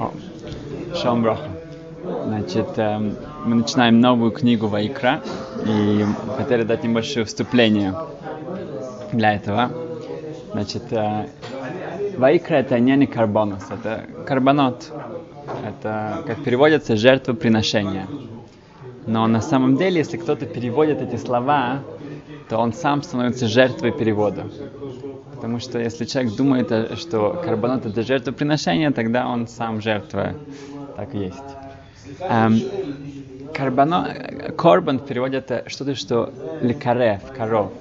О, 0.00 0.12
Шалом 0.94 1.22
Броха. 1.22 1.50
Значит, 2.24 2.68
эм, 2.76 3.16
мы 3.44 3.56
начинаем 3.56 4.00
новую 4.00 4.30
книгу 4.30 4.66
Вайкра 4.66 5.20
и 5.66 6.06
хотели 6.38 6.62
дать 6.62 6.82
небольшое 6.84 7.26
вступление 7.26 7.94
для 9.12 9.34
этого. 9.34 9.70
Значит, 10.52 10.90
э, 10.90 11.26
Вайкра 12.16 12.54
это 12.54 12.78
не 12.78 13.06
карбонус, 13.06 13.64
это 13.70 14.06
карбонот. 14.26 14.90
Это, 15.68 16.22
как 16.26 16.42
переводится, 16.44 16.96
жертвоприношение. 16.96 18.06
Но 19.06 19.26
на 19.26 19.42
самом 19.42 19.76
деле, 19.76 19.98
если 19.98 20.16
кто-то 20.16 20.46
переводит 20.46 21.02
эти 21.02 21.16
слова, 21.16 21.80
то 22.48 22.56
он 22.56 22.72
сам 22.72 23.02
становится 23.02 23.48
жертвой 23.48 23.92
перевода. 23.92 24.46
Потому 25.40 25.58
что 25.58 25.78
если 25.78 26.04
человек 26.04 26.36
думает, 26.36 26.70
э, 26.70 26.96
что 26.96 27.40
карбонат 27.42 27.86
это 27.86 28.02
жертвоприношение, 28.02 28.90
тогда 28.90 29.26
он 29.26 29.48
сам 29.48 29.80
жертва. 29.80 30.34
Так 30.96 31.14
и 31.14 31.18
есть. 31.18 31.38
Эм, 32.28 32.60
карбоно, 33.54 34.14
корбан 34.58 34.98
в 34.98 35.06
переводе 35.06 35.38
это 35.38 35.64
что-то, 35.66 35.94
что 35.94 36.30
лекарев, 36.60 37.22
коров, 37.34 37.72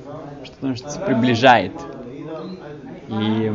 что-то, 0.45 0.73
что 0.77 1.01
приближает. 1.01 1.73
И 3.09 3.51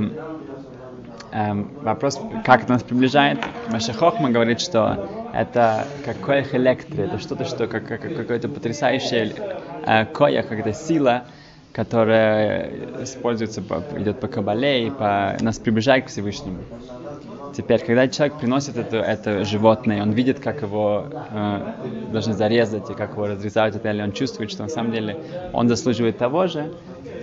эм, 1.33 1.71
вопрос, 1.81 2.21
как 2.45 2.65
это 2.65 2.73
нас 2.73 2.83
приближает, 2.83 3.39
Маша 3.71 3.95
Хохма 3.95 4.29
говорит, 4.29 4.61
что 4.61 5.09
это 5.33 5.87
как 6.05 6.21
коях 6.21 6.55
электри, 6.55 7.05
это 7.05 7.19
что-то, 7.19 7.47
что 7.47 7.67
как, 7.69 7.89
как, 7.89 8.03
какое-то 8.03 8.51
потрясающее 8.51 9.33
э, 9.87 10.05
коях, 10.05 10.49
какая-то 10.49 10.75
сила, 10.75 11.25
которая 11.75 12.71
используется, 13.03 13.61
по, 13.61 13.83
идет 13.99 14.21
по 14.21 14.29
кабале 14.29 14.87
и 14.87 14.91
по, 14.91 15.37
нас 15.41 15.59
приближает 15.59 16.05
к 16.05 16.09
Всевышнему. 16.09 16.61
Теперь, 17.57 17.85
когда 17.85 18.07
человек 18.07 18.39
приносит 18.39 18.77
это, 18.77 18.99
это 18.99 19.45
животное, 19.45 20.01
он 20.03 20.13
видит, 20.13 20.39
как 20.39 20.63
его 20.63 21.07
э, 21.33 21.73
должны 22.13 22.33
зарезать 22.33 22.91
и 22.91 22.95
как 22.95 23.13
его 23.13 23.27
разрезают, 23.27 23.85
или 23.85 24.03
он 24.03 24.13
чувствует, 24.13 24.53
что 24.53 24.63
на 24.63 24.69
самом 24.69 24.93
деле 24.93 25.17
он 25.53 25.69
заслуживает 25.69 26.17
того 26.17 26.47
же, 26.47 26.73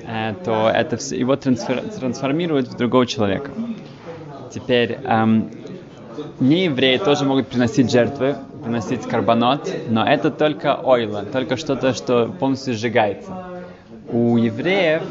э, 0.06 0.34
то 0.44 0.70
это 0.70 0.98
все, 0.98 1.18
его 1.18 1.36
трансфер, 1.38 1.82
трансформирует 1.82 2.68
в 2.68 2.76
другого 2.76 3.06
человека. 3.06 3.52
Теперь, 4.54 5.00
эм, 5.04 5.50
не 6.42 6.66
евреи 6.66 6.98
тоже 6.98 7.24
могут 7.24 7.48
приносить 7.48 7.90
жертвы, 7.90 8.36
приносить 8.64 9.04
карбонот, 9.04 9.70
но 9.90 10.06
это 10.06 10.30
только 10.30 10.76
ойла, 10.76 11.24
только 11.24 11.56
что-то, 11.56 11.94
что 11.94 12.28
полностью 12.28 12.74
сжигается 12.74 13.51
у 14.12 14.38
евреев, 14.38 15.06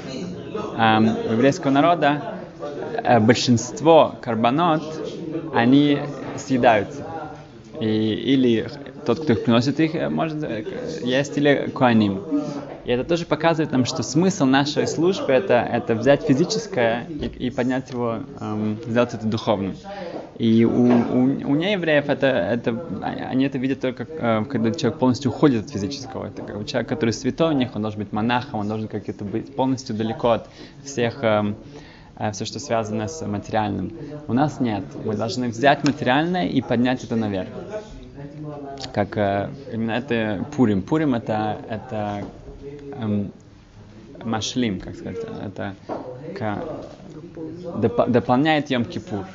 эм, 0.74 1.20
у 1.26 1.32
еврейского 1.32 1.70
народа, 1.72 2.24
э, 3.04 3.20
большинство 3.20 4.18
карбонот, 4.22 5.02
они 5.50 6.02
съедаются. 6.36 7.06
И, 7.78 7.86
или 7.86 8.68
тот, 9.04 9.20
кто 9.20 9.32
их 9.34 9.42
приносит, 9.42 9.80
их 9.80 9.94
э, 9.94 10.08
может 10.10 10.42
э, 10.42 10.98
есть, 11.02 11.36
или 11.38 11.70
куаним. 11.74 12.28
И 12.84 12.90
это 12.90 13.04
тоже 13.04 13.26
показывает 13.26 13.72
нам, 13.72 13.84
что 13.84 14.02
смысл 14.02 14.46
нашей 14.46 14.86
службы 14.86 15.32
это, 15.32 15.54
это 15.54 15.94
взять 15.94 16.24
физическое 16.24 17.12
и, 17.18 17.26
и 17.26 17.50
поднять 17.50 17.90
его, 17.90 18.24
эм, 18.40 18.82
сделать 18.86 19.14
это 19.14 19.26
духовным. 19.26 19.80
И 20.38 20.64
у, 20.64 20.86
у, 20.86 21.22
у 21.24 21.54
неевреев 21.54 22.08
это, 22.08 22.26
это, 22.26 22.74
они 23.02 23.44
это 23.44 23.58
видят 23.58 23.80
только, 23.80 24.06
э, 24.08 24.44
когда 24.48 24.70
человек 24.70 24.98
полностью 24.98 25.30
уходит 25.30 25.66
от 25.66 25.70
физического. 25.70 26.28
Это 26.28 26.42
как 26.42 26.66
человек, 26.66 26.88
который 26.88 27.12
святой 27.12 27.54
у 27.54 27.58
них, 27.58 27.70
он 27.74 27.82
должен 27.82 28.00
быть 28.00 28.12
монахом, 28.12 28.60
он 28.60 28.68
должен 28.68 28.88
как-то 28.88 29.24
быть 29.24 29.54
полностью 29.54 29.94
далеко 29.94 30.30
от 30.30 30.48
всех, 30.82 31.22
э, 31.22 31.54
э, 32.18 32.32
все, 32.32 32.44
что 32.46 32.58
связано 32.58 33.06
с 33.08 33.26
материальным. 33.26 33.92
У 34.28 34.32
нас 34.32 34.60
нет. 34.60 34.84
Мы 35.04 35.14
должны 35.14 35.48
взять 35.48 35.84
материальное 35.84 36.46
и 36.46 36.62
поднять 36.62 37.04
это 37.04 37.16
наверх. 37.16 37.48
Как 38.94 39.16
именно 39.72 39.92
это 39.92 40.46
Пурим. 40.56 40.80
Пурим 40.82 41.14
это, 41.14 41.58
это 41.68 42.24
эм, 42.98 43.30
машлим, 44.24 44.80
как 44.80 44.96
сказать, 44.96 45.18
это 45.44 45.74
доп, 47.76 48.08
дополняет 48.08 48.70
Йом-Кипур 48.70 49.26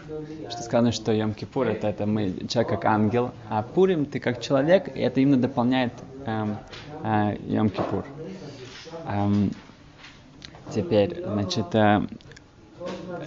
что 0.50 0.64
сказано, 0.64 0.92
что 0.92 1.12
Йом 1.12 1.34
Кипур 1.34 1.68
это, 1.68 1.88
это 1.88 2.06
мы, 2.06 2.34
человек 2.48 2.70
как 2.70 2.86
ангел, 2.86 3.32
а 3.50 3.62
Пурим 3.64 4.06
ты 4.06 4.20
как 4.20 4.42
человек, 4.42 4.96
и 4.96 5.00
это 5.00 5.20
именно 5.20 5.38
дополняет 5.38 5.94
эм, 6.26 6.58
э, 7.04 7.38
Йом 7.48 7.70
Кипур. 7.70 8.06
Эм, 9.08 9.52
теперь, 10.74 11.24
значит, 11.24 11.74
э, 11.74 12.02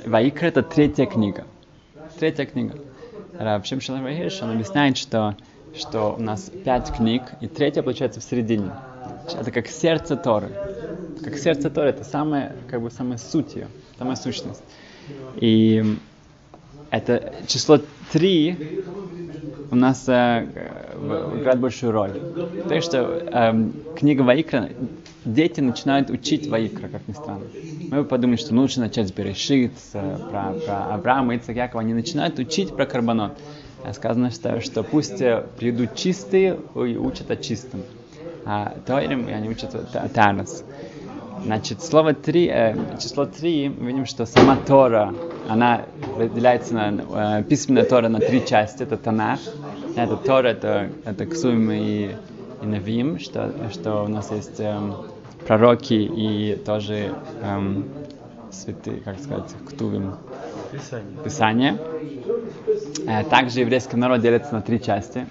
Ваикра 0.06 0.46
это 0.46 0.62
третья 0.62 1.06
книга. 1.06 1.44
Третья 2.18 2.46
книга. 2.46 2.78
Раб 3.38 3.66
Шимшалам 3.66 4.02
Вахиш, 4.02 4.42
он 4.42 4.50
объясняет, 4.50 4.96
что, 4.96 5.36
что 5.74 6.16
у 6.18 6.22
нас 6.22 6.50
пять 6.64 6.92
книг, 6.92 7.22
и 7.40 7.46
третья 7.46 7.82
получается 7.82 8.20
в 8.20 8.24
середине. 8.24 8.72
Это 9.34 9.50
как 9.50 9.68
сердце 9.68 10.16
Торы. 10.16 10.50
Как 11.22 11.36
сердце 11.36 11.70
Торы, 11.70 11.90
это 11.90 12.04
самая, 12.04 12.56
как 12.68 12.80
бы, 12.82 12.90
самая 12.90 13.18
суть 13.18 13.54
ее, 13.54 13.68
самая 13.98 14.16
сущность. 14.16 14.62
И 15.36 15.84
это 16.90 17.34
число 17.46 17.80
3 18.12 18.84
у 19.70 19.76
нас 19.76 20.08
э, 20.08 20.46
играет 21.38 21.60
большую 21.60 21.92
роль. 21.92 22.12
То, 22.68 22.80
что 22.80 22.98
э, 22.98 23.70
книга 23.96 24.22
Ваикра, 24.22 24.70
дети 25.24 25.60
начинают 25.60 26.10
учить 26.10 26.46
Ваикра, 26.46 26.88
как 26.88 27.06
ни 27.06 27.12
странно. 27.12 27.44
Мы 27.90 28.02
бы 28.02 28.04
подумали, 28.04 28.36
что 28.36 28.54
лучше 28.54 28.80
начать 28.80 29.08
с 29.08 29.12
Берешит, 29.12 29.72
про, 29.92 30.54
про 30.54 30.94
Авраама, 30.94 31.36
Ицак, 31.36 31.56
Якова. 31.56 31.82
Они 31.82 31.92
начинают 31.92 32.38
учить 32.38 32.74
про 32.74 32.86
карбонот. 32.86 33.32
Сказано, 33.92 34.30
что, 34.30 34.60
что 34.60 34.82
пусть 34.82 35.20
э, 35.20 35.44
придут 35.58 35.94
чистые 35.94 36.58
и 36.74 36.96
учат 36.96 37.30
о 37.30 37.36
чистом. 37.36 37.82
А 38.44 38.74
Тойрим, 38.86 39.26
они 39.28 39.48
учат 39.48 39.74
Тарас. 40.14 40.64
Значит, 41.44 41.82
слово 41.82 42.14
три, 42.14 42.48
э, 42.48 42.74
число 43.00 43.24
три, 43.24 43.68
мы 43.68 43.88
видим, 43.88 44.06
что 44.06 44.26
сама 44.26 44.56
Тора, 44.56 45.14
она 45.48 45.82
разделяется 46.18 46.74
на, 46.74 47.38
э, 47.40 47.44
письменная 47.44 47.84
Тора 47.84 48.08
на 48.08 48.18
три 48.18 48.44
части. 48.44 48.82
Это 48.82 48.96
Танах, 48.96 49.38
это 49.96 50.16
Тора, 50.16 50.48
это, 50.48 50.90
это 51.04 51.26
Ксуим 51.26 51.70
и, 51.70 52.10
и 52.62 52.66
Навим, 52.66 53.18
что, 53.20 53.52
что 53.72 54.02
у 54.02 54.08
нас 54.08 54.32
есть 54.32 54.58
э, 54.58 54.76
пророки 55.46 55.94
и 55.94 56.56
тоже 56.56 57.14
э, 57.42 57.82
святые, 58.50 59.00
как 59.00 59.18
сказать, 59.20 59.54
Ктувим, 59.68 60.16
Писание. 60.72 61.24
Писание. 61.24 61.78
Э, 63.06 63.24
также 63.24 63.60
еврейский 63.60 63.96
народ 63.96 64.20
делится 64.20 64.52
на 64.54 64.60
три 64.60 64.80
части. 64.80 65.26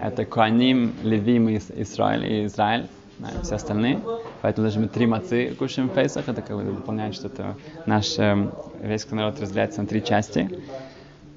Это 0.00 0.24
Куаним, 0.24 0.94
Левим 1.02 1.48
и 1.48 1.56
Израиль. 1.56 2.24
И 2.26 2.46
Израиль 2.46 2.86
да, 3.18 3.28
все 3.42 3.56
остальные. 3.56 4.00
Поэтому 4.40 4.66
даже 4.66 4.80
мы 4.80 4.88
три 4.88 5.06
мацы 5.06 5.54
кушаем 5.58 5.88
в 5.88 5.92
Пейсах, 5.92 6.28
это 6.28 6.40
как 6.40 6.56
бы 6.56 6.62
дополняет, 6.62 7.14
что 7.14 7.26
это 7.26 7.56
наш 7.84 8.18
э, 8.18 8.50
еврейский 8.82 9.14
народ 9.14 9.38
разделяется 9.40 9.82
на 9.82 9.86
три 9.86 10.02
части. 10.02 10.48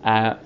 А 0.02 0.38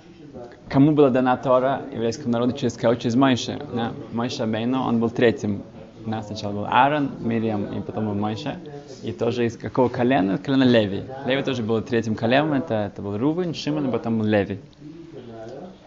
кому 0.67 0.94
была 0.94 1.09
дана 1.09 1.38
Тора 1.38 1.83
еврейскому 1.94 2.31
народу 2.31 2.53
через 2.53 2.73
кого? 2.73 2.95
Через 2.95 3.16
Мойше. 3.16 3.61
Да? 3.73 3.94
Мойша 4.11 4.47
Бейно, 4.47 4.88
он 4.88 4.99
был 4.99 5.11
третьим. 5.11 5.61
Да, 6.07 6.23
сначала 6.23 6.53
был 6.53 6.66
Аарон, 6.66 7.11
Мириам 7.19 7.66
и 7.66 7.81
потом 7.81 8.07
был 8.07 8.16
Мойша. 8.16 8.55
И 9.03 9.11
тоже 9.11 9.45
из 9.45 9.57
какого 9.57 9.89
колена? 9.89 10.39
Колена 10.39 10.63
Леви. 10.63 11.03
Леви 11.25 11.44
тоже 11.44 11.61
был 11.61 11.81
третьим 11.81 12.16
коленом, 12.16 12.53
это, 12.53 12.91
это 12.91 13.01
был 13.01 13.17
Рувен, 13.17 13.53
Шимон, 13.53 13.89
и 13.89 13.91
потом 13.91 14.19
был 14.19 14.25
Леви. 14.25 14.59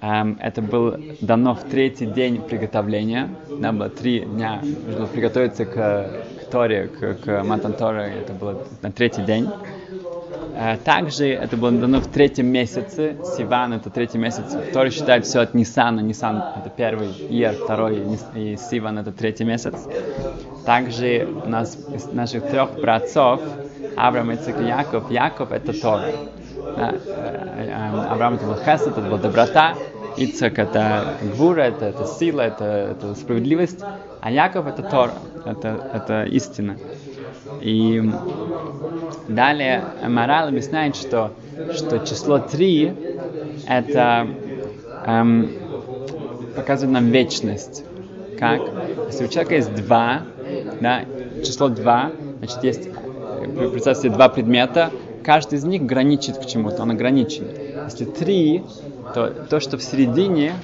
Um, 0.02 0.38
это 0.40 0.62
было 0.62 0.98
дано 1.20 1.54
в 1.54 1.64
третий 1.64 2.06
день 2.06 2.40
приготовления. 2.40 3.28
Да, 3.58 3.72
было 3.72 3.90
три 3.90 4.20
дня, 4.20 4.62
нужно 4.86 5.06
приготовиться 5.06 5.66
к, 5.66 5.74
к 5.74 6.50
Торе, 6.50 6.88
к, 6.88 7.14
к 7.22 7.44
Матан 7.44 7.74
Торе. 7.74 8.14
Это 8.22 8.32
было 8.32 8.62
на 8.80 8.90
третий 8.92 9.22
день. 9.22 9.50
Uh, 10.54 10.78
также 10.84 11.28
это 11.28 11.58
было 11.58 11.70
дано 11.72 12.00
в 12.00 12.06
третьем 12.06 12.46
месяце. 12.46 13.16
Сиван 13.36 13.74
это 13.74 13.90
третий 13.90 14.16
месяц. 14.16 14.56
Торе 14.72 14.90
считает 14.90 15.26
все 15.26 15.40
от 15.40 15.52
Нисана. 15.52 16.00
Нисан 16.00 16.42
это 16.56 16.70
первый, 16.74 17.08
Иер 17.28 17.52
второй, 17.52 18.02
и 18.36 18.56
Сиван 18.56 18.98
это 18.98 19.12
третий 19.12 19.44
месяц. 19.44 19.74
Также 20.64 21.28
у 21.44 21.48
нас 21.48 21.76
из 21.94 22.06
наших 22.06 22.48
трех 22.48 22.72
братцов 22.80 23.42
Авраам, 23.96 24.32
Ицек 24.32 24.58
и 24.60 24.64
Яков. 24.64 25.10
Яков 25.10 25.52
это 25.52 25.78
Тора. 25.78 26.06
Да, 26.76 26.94
Авраам 28.10 28.34
это 28.34 28.46
был 28.46 28.54
хесед, 28.54 28.96
это 28.96 29.00
была 29.02 29.18
доброта, 29.18 29.74
Ицак 30.16 30.58
это 30.58 31.14
гвура, 31.22 31.62
это, 31.62 31.86
это 31.86 32.06
сила, 32.06 32.42
это, 32.42 32.64
это 32.64 33.14
справедливость, 33.14 33.80
а 34.20 34.30
Яков 34.30 34.66
это 34.66 34.82
Тора, 34.82 35.14
это, 35.44 35.90
это 35.92 36.24
истина. 36.24 36.76
И 37.60 38.02
далее 39.28 39.84
Морал 40.06 40.48
объясняет, 40.48 40.96
что, 40.96 41.32
что 41.74 41.98
число 42.00 42.38
3 42.38 42.94
это 43.68 44.28
эм, 45.06 45.50
показывает 46.56 46.92
нам 46.92 47.10
вечность. 47.10 47.84
Как? 48.38 48.60
Если 49.08 49.24
у 49.24 49.28
человека 49.28 49.54
есть 49.56 49.74
два, 49.74 50.22
да, 50.80 51.04
число 51.44 51.68
2, 51.68 52.12
значит, 52.38 52.64
есть, 52.64 52.88
представьте 53.72 54.08
два 54.08 54.28
предмета, 54.28 54.90
каждый 55.22 55.58
из 55.58 55.64
них 55.64 55.82
граничит 55.84 56.38
к 56.38 56.46
чему-то, 56.46 56.82
он 56.82 56.90
ограничен. 56.90 57.44
Если 57.84 58.04
три, 58.04 58.64
то 59.14 59.30
то, 59.48 59.60
что 59.60 59.76
в 59.76 59.82
середине, 59.82 60.54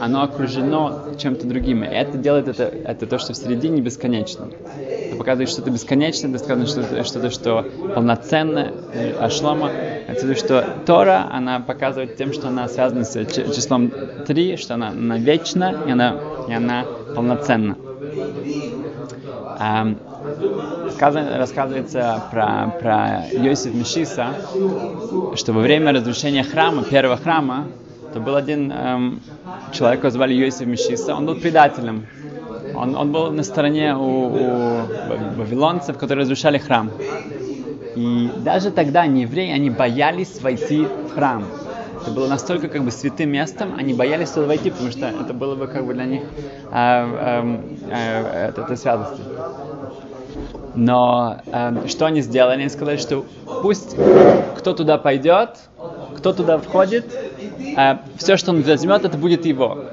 оно 0.00 0.22
окружено 0.22 1.14
чем-то 1.18 1.46
другим. 1.46 1.84
И 1.84 1.86
это 1.86 2.18
делает 2.18 2.48
это, 2.48 2.64
это 2.64 3.06
то, 3.06 3.18
что 3.18 3.32
в 3.32 3.36
середине 3.36 3.80
бесконечно. 3.80 4.48
Это 4.76 5.16
показывает 5.16 5.50
что-то 5.50 5.70
бесконечное, 5.70 6.34
это 6.34 6.66
что-то, 6.66 7.04
что-то, 7.04 7.30
что 7.30 7.66
полноценное, 7.94 8.72
ашлама. 9.20 9.70
Это 9.70 10.34
что 10.34 10.64
Тора, 10.86 11.28
она 11.30 11.60
показывает 11.60 12.16
тем, 12.16 12.32
что 12.32 12.48
она 12.48 12.68
связана 12.68 13.04
с 13.04 13.12
числом 13.12 13.92
3, 14.26 14.56
что 14.56 14.74
она, 14.74 14.88
она 14.88 15.18
вечна, 15.18 15.74
и 15.86 15.90
она, 15.90 16.16
и 16.48 16.52
она 16.52 16.84
полноценна. 17.14 17.76
Um, 19.62 19.96
рассказывается 20.98 22.22
про, 22.30 22.74
про 22.80 23.24
Йосиф 23.32 23.74
Мишиса, 23.74 24.34
что 25.36 25.52
во 25.52 25.60
время 25.60 25.92
разрушения 25.92 26.42
храма, 26.42 26.84
первого 26.84 27.16
храма, 27.16 27.66
то 28.12 28.20
был 28.20 28.36
один 28.36 28.70
эм, 28.70 29.20
человек, 29.72 30.00
его 30.00 30.10
звали 30.10 30.34
Йосиф 30.34 30.66
Мишиса, 30.66 31.14
он 31.14 31.26
был 31.26 31.36
предателем. 31.36 32.06
Он, 32.74 32.96
он 32.96 33.12
был 33.12 33.30
на 33.30 33.42
стороне 33.42 33.94
у, 33.94 34.26
у 34.26 34.86
вавилонцев, 35.36 35.98
которые 35.98 36.22
разрушали 36.22 36.58
храм. 36.58 36.90
И 37.96 38.30
даже 38.38 38.70
тогда 38.70 39.06
не 39.06 39.22
евреи, 39.22 39.52
они 39.52 39.70
боялись 39.70 40.40
войти 40.40 40.86
в 40.86 41.14
храм. 41.14 41.44
Это 42.02 42.10
было 42.10 42.26
настолько 42.26 42.68
как 42.68 42.82
бы 42.82 42.90
святым 42.90 43.30
местом, 43.30 43.74
они 43.78 43.94
боялись 43.94 44.30
туда 44.30 44.46
войти, 44.46 44.70
потому 44.70 44.90
что 44.90 45.06
это 45.06 45.32
было 45.32 45.54
бы 45.54 45.68
как 45.68 45.86
бы 45.86 45.94
для 45.94 46.04
них 46.04 46.22
э, 46.22 46.74
э, 46.74 47.60
э, 47.90 48.48
это, 48.48 48.62
это 48.62 48.76
святость. 48.76 49.22
Но 50.74 51.36
э, 51.46 51.86
что 51.86 52.06
они 52.06 52.22
сделали? 52.22 52.60
Они 52.60 52.68
сказали, 52.70 52.96
что 52.96 53.24
пусть 53.62 53.96
кто 54.56 54.72
туда 54.72 54.98
пойдет, 54.98 55.58
кто 56.16 56.32
туда 56.32 56.58
входит, 56.58 57.06
э, 57.76 57.96
все, 58.16 58.36
что 58.36 58.50
он 58.50 58.62
возьмет, 58.62 59.04
это 59.04 59.16
будет 59.16 59.46
его. 59.46 59.84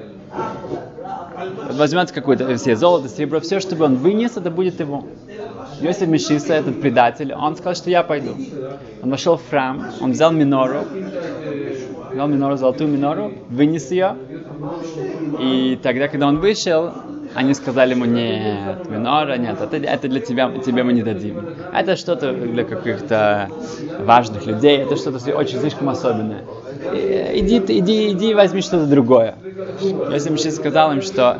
Возьмет 1.71 2.11
какое-то 2.11 2.55
все 2.57 2.75
золото, 2.75 3.09
серебро, 3.09 3.39
все, 3.39 3.59
что 3.59 3.81
он 3.83 3.95
вынес, 3.95 4.37
это 4.37 4.51
будет 4.51 4.79
его. 4.79 5.05
Йосиф 5.79 6.07
Мишиса, 6.07 6.53
этот 6.53 6.81
предатель, 6.81 7.33
он 7.33 7.55
сказал, 7.55 7.75
что 7.75 7.89
я 7.89 8.03
пойду. 8.03 8.35
Он 9.01 9.09
вошел 9.09 9.37
в 9.37 9.49
храм, 9.49 9.91
он 10.01 10.11
взял 10.11 10.31
минору, 10.31 10.83
взял 12.11 12.27
минору, 12.27 12.57
золотую 12.57 12.89
минору, 12.89 13.31
вынес 13.49 13.89
ее. 13.91 14.15
И 15.39 15.79
тогда, 15.81 16.09
когда 16.09 16.27
он 16.27 16.39
вышел, 16.39 16.91
они 17.39 17.53
сказали 17.53 17.91
ему, 17.91 18.03
нет, 18.03 18.89
минора, 18.89 19.37
нет, 19.37 19.61
это, 19.61 19.77
это 19.77 20.09
для 20.09 20.19
тебя, 20.19 20.51
тебе 20.65 20.83
мы 20.83 20.91
не 20.91 21.03
дадим. 21.03 21.55
Это 21.73 21.95
что-то 21.95 22.33
для 22.33 22.65
каких-то 22.65 23.47
важных 23.99 24.45
людей, 24.45 24.79
это 24.79 24.97
что-то 24.97 25.33
очень 25.33 25.57
слишком 25.61 25.87
особенное. 25.87 26.43
Иди, 27.33 27.63
иди, 27.79 28.09
иди 28.11 28.33
возьми 28.33 28.61
что-то 28.61 28.87
другое. 28.87 29.35
Если 30.11 30.29
Миши 30.31 30.51
сказал 30.51 30.91
им, 30.91 31.01
что 31.01 31.37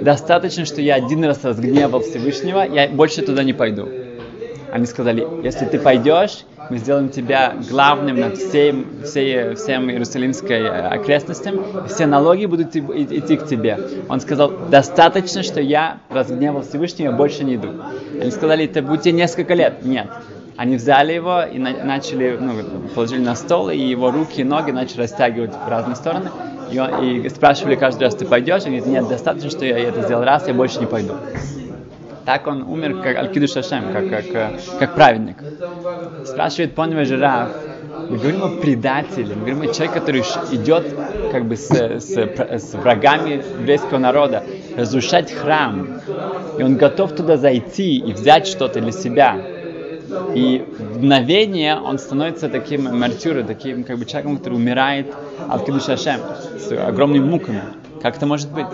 достаточно, 0.00 0.64
что 0.64 0.80
я 0.80 0.94
один 0.94 1.22
раз 1.24 1.44
разгневал 1.44 2.00
Всевышнего, 2.00 2.66
я 2.66 2.88
больше 2.88 3.20
туда 3.20 3.44
не 3.44 3.52
пойду. 3.52 3.86
Они 4.72 4.86
сказали, 4.86 5.26
если 5.42 5.66
ты 5.66 5.78
пойдешь, 5.78 6.46
мы 6.70 6.78
сделаем 6.78 7.08
тебя 7.08 7.54
главным 7.68 8.20
над 8.20 8.36
всем, 8.36 8.86
всей, 9.04 9.54
всем 9.54 9.90
Иерусалимской 9.90 10.62
э, 10.62 10.88
окрестностям, 10.88 11.86
все 11.88 12.06
налоги 12.06 12.46
будут 12.46 12.74
идти 12.74 13.36
к 13.36 13.46
тебе. 13.46 13.78
Он 14.08 14.20
сказал, 14.20 14.50
достаточно, 14.70 15.42
что 15.42 15.60
я 15.60 15.98
разгневал 16.10 16.62
Всевышнего, 16.62 17.10
я 17.10 17.12
больше 17.12 17.44
не 17.44 17.56
иду. 17.56 17.68
Они 18.20 18.30
сказали, 18.30 18.64
это 18.64 18.82
будет 18.82 19.02
тебе 19.02 19.12
несколько 19.12 19.54
лет. 19.54 19.84
Нет. 19.84 20.06
Они 20.56 20.76
взяли 20.76 21.12
его 21.12 21.42
и 21.42 21.58
на, 21.58 21.84
начали, 21.84 22.38
ну, 22.40 22.52
положили 22.94 23.20
на 23.20 23.34
стол, 23.34 23.70
и 23.70 23.78
его 23.78 24.10
руки 24.10 24.40
и 24.40 24.44
ноги 24.44 24.70
начали 24.70 25.02
растягивать 25.02 25.52
в 25.52 25.68
разные 25.68 25.96
стороны. 25.96 26.30
И, 26.70 26.78
он, 26.78 27.02
и 27.02 27.28
спрашивали 27.28 27.74
каждый 27.74 28.04
раз, 28.04 28.14
ты 28.14 28.24
пойдешь? 28.24 28.62
Он 28.64 28.68
говорит, 28.68 28.86
нет, 28.86 29.08
достаточно, 29.08 29.50
что 29.50 29.64
я 29.64 29.78
это 29.78 30.02
сделал 30.02 30.22
раз, 30.22 30.46
я 30.46 30.54
больше 30.54 30.78
не 30.78 30.86
пойду. 30.86 31.14
Так 32.24 32.46
он 32.46 32.62
умер 32.62 33.02
как 33.02 33.16
Алькиду 33.16 33.46
Шашем, 33.48 33.92
как, 33.92 34.08
как, 34.08 34.60
как 34.78 34.94
праведник. 34.94 35.36
Спрашивает 36.24 36.74
Понева 36.74 37.04
Жираф, 37.04 37.50
мы 38.08 38.18
говорим 38.18 38.42
о 38.42 38.48
предателе, 38.48 39.34
мы 39.34 39.40
говорим 39.40 39.62
о 39.62 39.66
человеке, 39.72 40.00
который 40.00 40.20
идет 40.52 40.84
как 41.30 41.44
бы 41.46 41.56
с, 41.56 41.70
с, 41.70 42.16
с 42.16 42.74
врагами 42.74 43.42
еврейского 43.60 43.98
народа, 43.98 44.44
разрушать 44.76 45.32
храм, 45.32 46.00
и 46.58 46.62
он 46.62 46.76
готов 46.76 47.12
туда 47.12 47.36
зайти 47.36 47.96
и 47.96 48.12
взять 48.12 48.46
что-то 48.46 48.80
для 48.80 48.92
себя. 48.92 49.38
И 50.34 50.64
в 50.78 50.98
мгновение 50.98 51.76
он 51.76 51.98
становится 51.98 52.48
таким 52.48 52.84
мартюром, 52.98 53.46
таким 53.46 53.84
как 53.84 53.98
бы 53.98 54.04
человеком, 54.04 54.38
который 54.38 54.54
умирает 54.54 55.12
от 55.48 55.64
Кидушашем 55.64 56.20
с 56.58 56.70
огромными 56.72 57.24
муками. 57.24 57.62
Как 58.02 58.16
это 58.16 58.26
может 58.26 58.50
быть? 58.52 58.66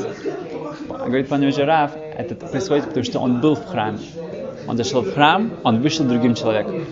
Говорит 0.88 1.29
пан 1.29 1.50
Жираф, 1.53 1.93
это 2.20 2.34
происходит, 2.34 2.87
потому 2.87 3.05
что 3.05 3.19
он 3.20 3.40
был 3.40 3.55
в 3.55 3.67
храме. 3.67 3.99
Он 4.67 4.76
зашел 4.76 5.02
в 5.02 5.12
храм, 5.14 5.50
он 5.64 5.81
вышел 5.81 6.05
другим 6.05 6.34
человеком. 6.34 6.84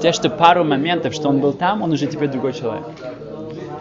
Те, 0.00 0.12
что 0.12 0.30
пару 0.30 0.64
моментов, 0.64 1.14
что 1.14 1.28
он 1.28 1.40
был 1.40 1.52
там, 1.52 1.82
он 1.82 1.92
уже 1.92 2.06
теперь 2.06 2.28
другой 2.28 2.52
человек. 2.52 2.84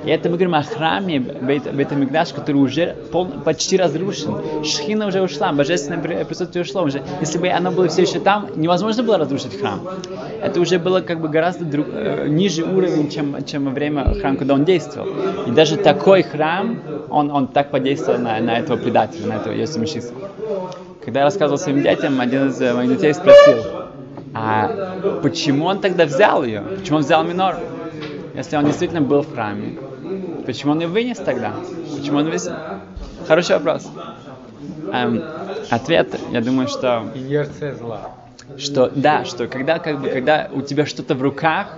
И 0.06 0.10
это 0.10 0.30
мы 0.30 0.38
говорим 0.38 0.56
о 0.56 0.64
храме 0.64 1.20
Бейтамикдаш, 1.20 2.30
который 2.34 2.58
уже 2.58 2.96
пол, 3.12 3.28
почти 3.44 3.78
разрушен. 3.78 4.64
Шхина 4.64 5.08
уже 5.08 5.22
ушла, 5.22 5.52
божественное 5.52 6.26
присутствие 6.26 6.64
ушло. 6.64 6.84
Уже, 6.84 7.04
если 7.20 7.38
бы 7.38 7.50
оно 7.50 7.72
было 7.72 7.88
все 7.90 8.04
еще 8.04 8.20
там, 8.20 8.48
невозможно 8.56 9.04
было 9.04 9.18
разрушить 9.18 9.60
храм. 9.60 9.82
Это 10.42 10.62
уже 10.62 10.80
было 10.80 11.02
как 11.02 11.20
бы 11.20 11.28
гораздо 11.28 11.66
друг, 11.66 11.88
э, 11.92 12.28
ниже 12.30 12.64
уровень, 12.64 13.10
чем, 13.10 13.44
чем 13.46 13.66
во 13.66 13.72
время 13.72 14.14
храма, 14.16 14.38
когда 14.38 14.54
он 14.54 14.64
действовал. 14.64 15.10
И 15.48 15.52
даже 15.52 15.76
такой 15.76 16.24
храм, 16.24 16.80
он, 17.10 17.30
он 17.30 17.48
так 17.48 17.70
подействовал 17.70 18.20
на, 18.20 18.40
на 18.40 18.58
этого 18.58 18.78
предателя, 18.78 19.28
на 19.28 19.34
этого 19.34 19.54
Йосифа 19.54 20.14
Когда 21.04 21.22
я 21.22 21.26
рассказывал 21.26 21.58
своим 21.58 21.82
детям, 21.82 22.20
один 22.20 22.50
из 22.50 22.60
моих 22.60 22.90
детей 22.92 23.14
спросил, 23.14 23.64
а 24.34 25.20
почему 25.22 25.66
он 25.66 25.80
тогда 25.80 26.06
взял 26.06 26.44
ее? 26.44 26.62
Почему 26.62 26.98
он 26.98 27.04
взял 27.04 27.24
минор? 27.24 27.56
Если 28.36 28.56
он 28.56 28.66
действительно 28.66 29.02
был 29.02 29.22
в 29.22 29.34
храме, 29.34 29.78
Почему 30.46 30.72
он 30.72 30.80
ее 30.80 30.88
вынес 30.88 31.18
тогда? 31.18 31.54
Почему 31.96 32.18
он 32.18 32.26
вынес? 32.26 32.50
Хороший 33.28 33.58
вопрос. 33.58 33.88
Эм, 34.92 35.24
ответ, 35.70 36.20
я 36.32 36.42
думаю, 36.42 36.68
что... 36.68 37.06
Что, 38.58 38.92
да, 38.96 39.26
что 39.26 39.48
когда, 39.48 39.78
как 39.78 40.02
бы, 40.02 40.10
когда 40.10 40.50
у 40.52 40.64
тебя 40.64 40.88
что-то 40.88 41.14
в 41.14 41.22
руках, 41.22 41.78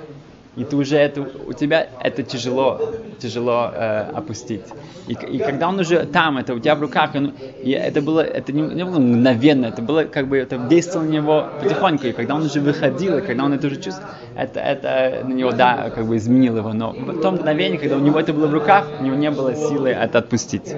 и 0.57 0.65
ты 0.65 0.75
уже 0.75 0.97
это, 0.97 1.21
у 1.21 1.53
тебя 1.53 1.87
это 2.01 2.23
тяжело, 2.23 2.79
тяжело 3.19 3.71
э, 3.73 4.11
опустить. 4.13 4.63
И, 5.07 5.13
и 5.13 5.39
когда 5.39 5.69
он 5.69 5.79
уже 5.79 6.05
там, 6.05 6.37
это 6.37 6.53
у 6.53 6.59
тебя 6.59 6.75
в 6.75 6.81
руках, 6.81 7.11
он, 7.15 7.33
и 7.63 7.71
это 7.71 8.01
было, 8.01 8.19
это 8.19 8.51
не, 8.51 8.61
не 8.61 8.83
было 8.83 8.99
мгновенно, 8.99 9.67
это 9.67 9.81
было 9.81 10.03
как 10.03 10.27
бы, 10.27 10.37
это 10.37 10.57
действовало 10.57 11.05
на 11.05 11.11
него 11.11 11.49
потихоньку, 11.61 12.07
и 12.07 12.11
когда 12.11 12.35
он 12.35 12.43
уже 12.43 12.59
выходил, 12.59 13.17
и 13.17 13.21
когда 13.21 13.45
он 13.45 13.53
это 13.53 13.67
уже 13.67 13.77
чувствовал, 13.77 14.09
это, 14.35 14.59
это 14.59 15.25
на 15.25 15.33
него, 15.33 15.51
да, 15.51 15.89
как 15.89 16.05
бы 16.05 16.17
изменило 16.17 16.57
его, 16.57 16.73
но 16.73 16.91
в 16.91 17.21
том 17.21 17.35
мгновении, 17.35 17.77
когда 17.77 17.95
у 17.95 18.01
него 18.01 18.19
это 18.19 18.33
было 18.33 18.47
в 18.47 18.53
руках, 18.53 18.87
у 18.99 19.03
него 19.03 19.15
не 19.15 19.31
было 19.31 19.55
силы 19.55 19.89
это 19.89 20.17
отпустить. 20.17 20.75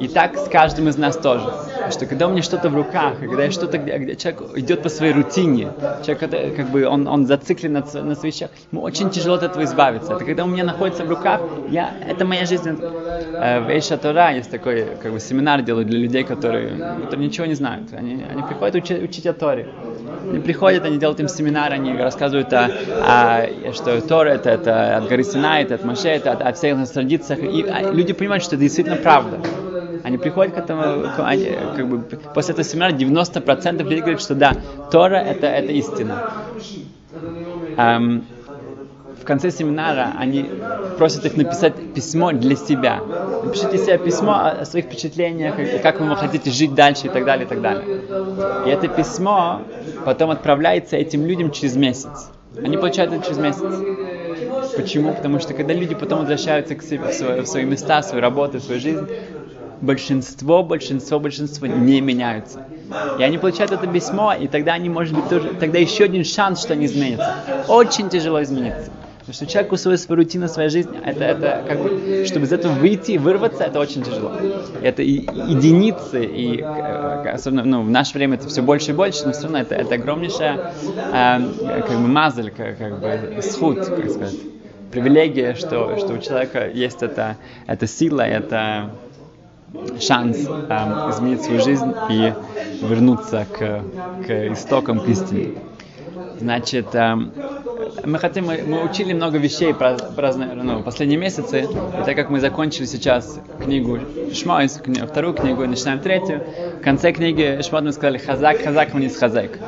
И 0.00 0.08
так 0.08 0.36
с 0.36 0.48
каждым 0.48 0.88
из 0.88 0.98
нас 0.98 1.16
тоже. 1.16 1.50
Что 1.90 2.06
когда 2.06 2.26
у 2.26 2.30
меня 2.30 2.42
что-то 2.42 2.68
в 2.68 2.74
руках, 2.74 3.18
когда 3.20 3.44
я 3.44 3.50
что-то, 3.50 3.78
где, 3.78 3.96
где 3.98 4.16
человек 4.16 4.56
идет 4.56 4.82
по 4.82 4.88
своей 4.88 5.12
рутине, 5.12 5.72
человек 6.04 6.22
это, 6.24 6.50
как 6.50 6.68
бы 6.70 6.86
он, 6.86 7.06
он 7.06 7.26
зациклен 7.26 7.72
на, 7.72 7.80
на 7.80 8.14
своих 8.14 8.34
вещах, 8.34 8.50
ему 8.72 8.82
очень 8.82 9.10
тяжело 9.10 9.36
от 9.36 9.42
этого 9.42 9.64
избавиться. 9.64 10.14
Это 10.14 10.24
когда 10.24 10.44
у 10.44 10.46
меня 10.46 10.64
находится 10.64 11.04
в 11.04 11.08
руках, 11.08 11.40
я, 11.68 11.92
это 12.06 12.24
моя 12.24 12.46
жизнь. 12.46 12.78
Э, 13.34 13.60
в 13.60 13.68
Эйша 13.68 13.96
Тора 13.96 14.32
есть 14.32 14.50
такой 14.50 14.86
как 15.02 15.12
бы, 15.12 15.20
семинар 15.20 15.62
делают 15.62 15.88
для 15.88 15.98
людей, 15.98 16.24
которые, 16.24 16.70
которые 17.02 17.26
ничего 17.26 17.46
не 17.46 17.54
знают. 17.54 17.92
Они, 17.92 18.24
они 18.28 18.42
приходят 18.42 18.74
учить, 18.74 19.02
учить 19.02 19.26
о 19.26 19.32
Торе. 19.32 19.68
Они 20.28 20.40
приходят, 20.40 20.84
они 20.84 20.98
делают 20.98 21.20
им 21.20 21.28
семинар, 21.28 21.72
они 21.72 21.96
рассказывают, 21.96 22.52
о, 22.52 22.70
о, 23.02 23.72
что 23.72 24.00
Тора 24.00 24.30
это, 24.30 24.50
это 24.50 24.96
от 24.96 25.08
горы 25.08 25.22
Синай, 25.24 25.62
это 25.62 25.74
от 25.74 25.84
Маше, 25.84 26.08
это 26.08 26.32
от, 26.32 26.42
о 26.42 26.52
всех 26.52 26.76
нас 26.76 26.90
традициях. 26.90 27.40
И 27.40 27.62
а, 27.68 27.92
люди 27.92 28.12
понимают, 28.12 28.42
что 28.42 28.56
это 28.56 28.62
действительно 28.62 28.96
правда. 28.96 29.40
Они 30.02 30.18
приходят 30.18 30.54
к 30.54 30.58
этому, 30.58 31.06
они, 31.18 31.52
как 31.76 31.88
бы, 31.88 31.98
после 32.34 32.52
этого 32.52 32.64
семинара 32.64 32.92
90% 32.92 33.82
людей 33.82 34.00
говорят, 34.00 34.20
что 34.20 34.34
да, 34.34 34.52
Тора 34.90 35.16
это, 35.16 35.46
это 35.46 35.72
истина. 35.72 36.30
Um, 37.76 38.24
в 39.24 39.26
конце 39.26 39.50
семинара 39.50 40.12
они 40.18 40.50
просят 40.98 41.24
их 41.24 41.34
написать 41.34 41.94
письмо 41.94 42.32
для 42.32 42.56
себя. 42.56 43.00
Напишите 43.42 43.78
себе 43.78 43.96
письмо 43.96 44.34
о 44.60 44.64
своих 44.66 44.84
впечатлениях, 44.84 45.54
как 45.82 45.98
вы 45.98 46.14
хотите 46.14 46.50
жить 46.50 46.74
дальше 46.74 47.06
и 47.06 47.08
так 47.08 47.24
далее, 47.24 47.46
и 47.46 47.48
так 47.48 47.62
далее. 47.62 48.00
И 48.66 48.68
это 48.68 48.86
письмо 48.88 49.62
потом 50.04 50.30
отправляется 50.30 50.96
этим 50.96 51.24
людям 51.24 51.50
через 51.52 51.74
месяц. 51.74 52.30
Они 52.62 52.76
получают 52.76 53.14
это 53.14 53.24
через 53.24 53.38
месяц. 53.38 53.62
Почему? 54.76 55.14
Потому 55.14 55.40
что 55.40 55.54
когда 55.54 55.72
люди 55.72 55.94
потом 55.94 56.18
возвращаются 56.18 56.74
к 56.74 56.82
себе, 56.82 57.08
в, 57.08 57.12
свои, 57.14 57.40
в 57.40 57.46
свои 57.46 57.64
места, 57.64 58.02
в 58.02 58.04
свою 58.04 58.20
работу, 58.20 58.58
в 58.58 58.62
свою 58.62 58.78
жизнь, 58.78 59.08
большинство, 59.80 60.62
большинство, 60.62 61.18
большинство 61.18 61.66
не 61.66 62.02
меняются. 62.02 62.66
И 63.18 63.22
они 63.22 63.38
получают 63.38 63.72
это 63.72 63.86
письмо, 63.86 64.34
и 64.34 64.48
тогда 64.48 64.74
они, 64.74 64.88
может 64.88 65.14
быть, 65.14 65.28
тоже, 65.28 65.54
тогда 65.58 65.78
еще 65.78 66.04
один 66.04 66.24
шанс, 66.24 66.62
что 66.62 66.74
они 66.74 66.86
изменятся. 66.86 67.36
Очень 67.68 68.10
тяжело 68.10 68.42
измениться. 68.42 68.90
Потому 69.26 69.36
что 69.36 69.46
человеку 69.46 69.78
свою, 69.78 69.96
свою 69.96 70.20
рутину, 70.20 70.48
своя 70.48 70.68
жизнь, 70.68 70.90
это, 71.02 71.24
это 71.24 71.64
как 71.66 71.80
бы, 71.80 72.26
чтобы 72.26 72.44
из 72.44 72.52
этого 72.52 72.74
выйти 72.74 73.16
вырваться, 73.16 73.64
это 73.64 73.80
очень 73.80 74.02
тяжело. 74.02 74.32
Это 74.82 75.02
и, 75.02 75.20
единицы, 75.48 76.22
и 76.22 76.60
особенно 76.60 77.64
ну, 77.64 77.82
в 77.84 77.88
наше 77.88 78.12
время 78.18 78.34
это 78.34 78.48
все 78.48 78.60
больше 78.60 78.90
и 78.90 78.94
больше, 78.94 79.24
но 79.24 79.32
все 79.32 79.44
равно 79.44 79.60
это, 79.60 79.76
это 79.76 79.94
огромнейшая 79.94 80.74
э, 81.10 81.82
как 81.88 81.98
бы 82.00 82.06
мазаль, 82.06 82.50
как, 82.50 82.76
как 82.76 83.00
бы 83.00 83.40
схуд, 83.40 83.78
как 83.86 84.10
сказать, 84.10 84.36
привилегия, 84.92 85.54
что, 85.54 85.96
что 85.96 86.12
у 86.12 86.18
человека 86.18 86.68
есть 86.68 87.02
эта, 87.02 87.38
эта 87.66 87.86
сила, 87.86 88.20
это 88.20 88.90
шанс 90.00 90.36
э, 90.46 91.10
изменить 91.10 91.42
свою 91.42 91.62
жизнь 91.62 91.94
и 92.10 92.34
вернуться 92.82 93.46
к, 93.50 93.82
к 94.26 94.52
истокам, 94.52 95.00
к 95.00 95.08
истине. 95.08 95.54
Значит, 96.38 96.94
э, 96.94 97.16
мы 98.04 98.18
хотим, 98.18 98.46
мы, 98.46 98.84
учили 98.84 99.12
много 99.12 99.38
вещей 99.38 99.74
про, 99.74 99.96
про 99.96 100.32
ну, 100.34 100.82
последние 100.82 101.18
месяцы, 101.18 101.62
и 101.62 102.04
так 102.04 102.16
как 102.16 102.30
мы 102.30 102.40
закончили 102.40 102.86
сейчас 102.86 103.40
книгу 103.62 103.98
Шмойс, 104.32 104.80
вторую 105.08 105.34
книгу, 105.34 105.64
и 105.64 105.66
начинаем 105.66 106.00
третью, 106.00 106.42
в 106.78 106.82
конце 106.82 107.12
книги 107.12 107.60
Шмот 107.62 107.84
мы 107.84 107.92
сказали 107.92 108.18
хазак, 108.18 108.62
хазак, 108.62 108.94
вниз 108.94 109.16
хазак, 109.16 109.58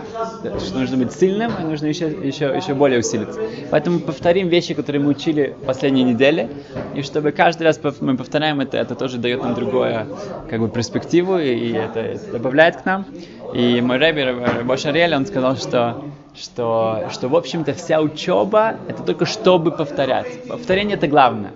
что 0.58 0.78
нужно 0.78 0.96
быть 0.96 1.12
сильным, 1.12 1.52
и 1.60 1.64
нужно 1.64 1.86
еще, 1.86 2.08
еще, 2.08 2.46
еще 2.56 2.74
более 2.74 3.00
усилиться. 3.00 3.40
Поэтому 3.70 4.00
повторим 4.00 4.48
вещи, 4.48 4.74
которые 4.74 5.02
мы 5.02 5.10
учили 5.10 5.54
последние 5.66 6.04
недели, 6.04 6.48
и 6.94 7.02
чтобы 7.02 7.32
каждый 7.32 7.64
раз 7.64 7.80
мы 8.00 8.16
повторяем 8.16 8.60
это, 8.60 8.76
это 8.76 8.94
тоже 8.94 9.18
дает 9.18 9.42
нам 9.42 9.54
другое, 9.54 10.06
как 10.48 10.60
бы, 10.60 10.68
перспективу, 10.68 11.38
и 11.38 11.72
это, 11.72 12.00
это 12.00 12.32
добавляет 12.32 12.76
к 12.76 12.84
нам. 12.84 13.06
И 13.54 13.80
мой 13.80 13.98
рэбби, 13.98 14.62
Бош 14.64 14.86
Ариэль, 14.86 15.14
он 15.14 15.26
сказал, 15.26 15.56
что 15.56 16.02
что, 16.36 17.08
что 17.12 17.28
в 17.28 17.36
общем-то, 17.36 17.72
вся 17.74 18.00
учеба 18.06 18.76
это 18.88 19.02
только 19.02 19.26
чтобы 19.26 19.70
повторять. 19.70 20.44
Повторение 20.48 20.96
это 20.96 21.06
главное. 21.06 21.52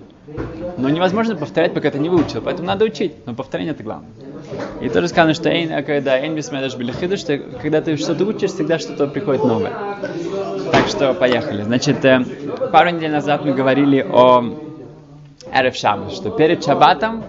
Но 0.77 0.89
невозможно 0.89 1.35
повторять, 1.37 1.75
пока 1.75 1.91
ты 1.91 1.99
не 1.99 2.09
выучил. 2.09 2.41
Поэтому 2.43 2.69
надо 2.69 2.85
учить. 2.85 3.15
Но 3.27 3.35
повторение 3.35 3.73
это 3.73 3.83
главное. 3.83 4.11
И 4.81 4.89
тоже 4.89 5.09
сказано, 5.09 5.35
что 5.35 5.49
эйн, 5.49 5.85
когда 5.85 6.19
эйн 6.19 6.35
бисмедаш 6.35 6.73
что 7.19 7.39
когда 7.63 7.81
ты 7.81 7.97
что-то 7.97 8.25
учишь, 8.25 8.51
всегда 8.51 8.79
что-то 8.79 9.07
приходит 9.07 9.45
новое. 9.45 9.73
Так 10.73 10.89
что 10.89 11.15
поехали. 11.15 11.63
Значит, 11.63 12.05
э, 12.05 12.25
пару 12.73 12.91
недель 12.91 13.13
назад 13.13 13.45
мы 13.45 13.53
говорили 13.53 14.01
о 14.01 14.45
Эрев 15.53 15.77
Шаббат, 15.77 16.13
что 16.13 16.31
перед 16.31 16.65
Шаббатом 16.65 17.25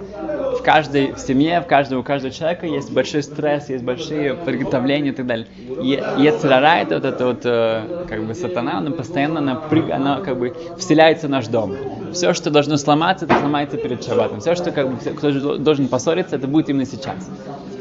в 0.62 0.64
каждой 0.64 1.16
семье, 1.18 1.60
в 1.62 1.66
каждом, 1.66 2.00
у 2.00 2.04
каждого 2.04 2.32
человека 2.32 2.68
есть 2.68 2.92
большой 2.92 3.24
стресс, 3.24 3.70
есть 3.70 3.84
большие 3.84 4.36
приготовления 4.36 5.10
и 5.10 5.12
так 5.12 5.26
далее. 5.26 5.48
И 5.82 6.00
Ецерара, 6.20 6.82
это 6.82 6.96
вот 6.96 7.06
это 7.06 7.26
вот, 7.26 7.42
э, 7.46 8.06
как 8.08 8.24
бы 8.24 8.36
сатана, 8.36 8.78
она 8.78 8.92
постоянно 8.92 9.42
напрыг, 9.42 9.90
она 9.90 10.20
как 10.20 10.38
бы 10.38 10.56
вселяется 10.78 11.26
в 11.26 11.32
наш 11.32 11.48
дом. 11.48 11.76
Все, 12.14 12.34
что 12.34 12.52
должно 12.52 12.78
сломаться, 12.78 13.26
это 13.26 13.40
сломается 13.40 13.78
перед 13.78 14.04
шаббатом. 14.04 14.40
Все, 14.40 14.54
что 14.54 14.72
как 14.72 14.92
бы, 14.92 14.98
кто 14.98 15.58
должен 15.58 15.88
поссориться, 15.88 16.36
это 16.36 16.48
будет 16.48 16.70
именно 16.70 16.86
сейчас. 16.86 17.28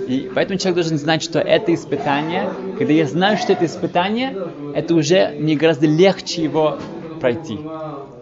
И 0.08 0.30
поэтому 0.34 0.58
человек 0.58 0.76
должен 0.76 0.96
знать, 0.96 1.22
что 1.22 1.38
это 1.38 1.74
испытание, 1.74 2.48
когда 2.78 2.94
я 2.94 3.04
знаю, 3.04 3.36
что 3.36 3.52
это 3.52 3.66
испытание, 3.66 4.34
это 4.74 4.94
уже 4.94 5.34
мне 5.38 5.54
гораздо 5.54 5.86
легче 5.86 6.44
его 6.44 6.78
пройти. 7.20 7.58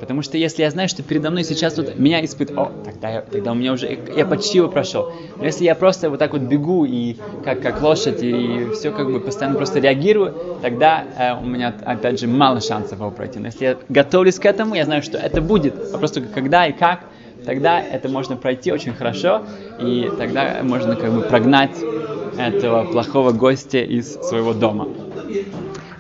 Потому 0.01 0.23
что 0.23 0.39
если 0.39 0.63
я 0.63 0.71
знаю, 0.71 0.89
что 0.89 1.03
передо 1.03 1.31
мной 1.31 1.45
сейчас 1.45 1.77
вот 1.77 1.99
меня 1.99 2.25
испытывают, 2.25 2.71
о, 2.71 2.85
тогда, 2.85 3.11
я, 3.11 3.21
тогда 3.23 3.53
у 3.53 3.55
меня 3.55 3.73
уже, 3.73 3.99
я 4.15 4.25
почти 4.27 4.59
его 4.59 4.69
прошел. 4.69 5.13
Но 5.37 5.45
если 5.45 5.65
я 5.65 5.75
просто 5.75 6.09
вот 6.11 6.19
так 6.19 6.33
вот 6.33 6.43
бегу 6.43 6.85
и 6.85 7.17
как, 7.45 7.61
как 7.61 7.83
лошадь 7.83 8.23
и 8.23 8.69
все 8.75 8.93
как 8.93 9.11
бы 9.11 9.21
постоянно 9.21 9.57
просто 9.57 9.81
реагирую, 9.81 10.35
тогда 10.63 11.05
э, 11.19 11.35
у 11.35 11.47
меня 11.47 11.75
опять 11.85 12.21
же 12.21 12.29
мало 12.29 12.61
шансов 12.61 12.99
его 12.99 13.11
пройти. 13.11 13.39
Но 13.39 13.47
если 13.47 13.65
я 13.65 13.77
готовлюсь 13.89 14.39
к 14.39 14.47
этому, 14.47 14.75
я 14.75 14.85
знаю, 14.85 15.03
что 15.03 15.19
это 15.19 15.41
будет. 15.41 15.75
А 15.93 15.99
просто 15.99 16.21
когда 16.21 16.67
и 16.67 16.73
как, 16.73 17.01
тогда 17.45 17.81
это 17.81 18.09
можно 18.09 18.37
пройти 18.37 18.73
очень 18.73 18.95
хорошо, 18.95 19.43
и 19.81 20.11
тогда 20.17 20.59
можно 20.63 20.97
как 20.97 21.13
бы 21.13 21.23
прогнать 21.23 21.77
этого 22.39 22.85
плохого 22.85 23.33
гостя 23.33 23.79
из 23.79 24.15
своего 24.15 24.53
дома. 24.55 24.89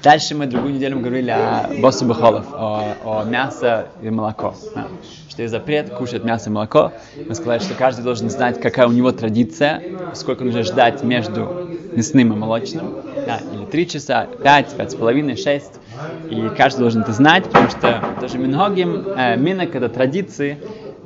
Дальше 0.02 0.35
мы 0.35 0.47
другую 0.47 0.75
неделю 0.75 1.00
говорили 1.00 1.31
о 1.31 1.71
боссу 1.81 2.05
бахолов, 2.05 2.47
о, 2.52 2.95
о 3.05 3.25
мясо 3.25 3.88
и 4.00 4.11
молоко. 4.11 4.55
Да. 4.75 4.87
Что 5.28 5.43
есть 5.43 5.52
запрет 5.52 5.90
кушать 5.90 6.25
мясо 6.25 6.50
и 6.50 6.52
молоко. 6.52 6.93
Мы 7.17 7.35
сказали, 7.35 7.59
что 7.59 7.75
каждый 7.75 8.02
должен 8.02 8.31
знать, 8.31 8.61
какая 8.61 8.87
у 8.87 8.93
него 8.93 9.11
традиция, 9.11 9.83
сколько 10.14 10.45
нужно 10.45 10.62
ждать 10.62 11.02
между 11.02 11.69
мясным 11.93 12.33
и 12.33 12.37
молочным. 12.37 12.95
Да, 13.26 13.40
или 13.52 13.64
три 13.67 13.88
часа, 13.88 14.26
пять, 14.43 14.75
пять 14.76 14.93
с 14.93 14.95
половиной, 14.95 15.37
шесть. 15.37 15.81
И 16.31 16.49
каждый 16.57 16.81
должен 16.81 17.02
это 17.02 17.12
знать, 17.12 17.45
потому 17.45 17.69
что 17.69 18.05
тоже 18.21 18.38
мингогим, 18.38 19.05
э, 19.17 19.37
минок 19.37 19.75
это 19.75 19.88
традиции, 19.88 20.59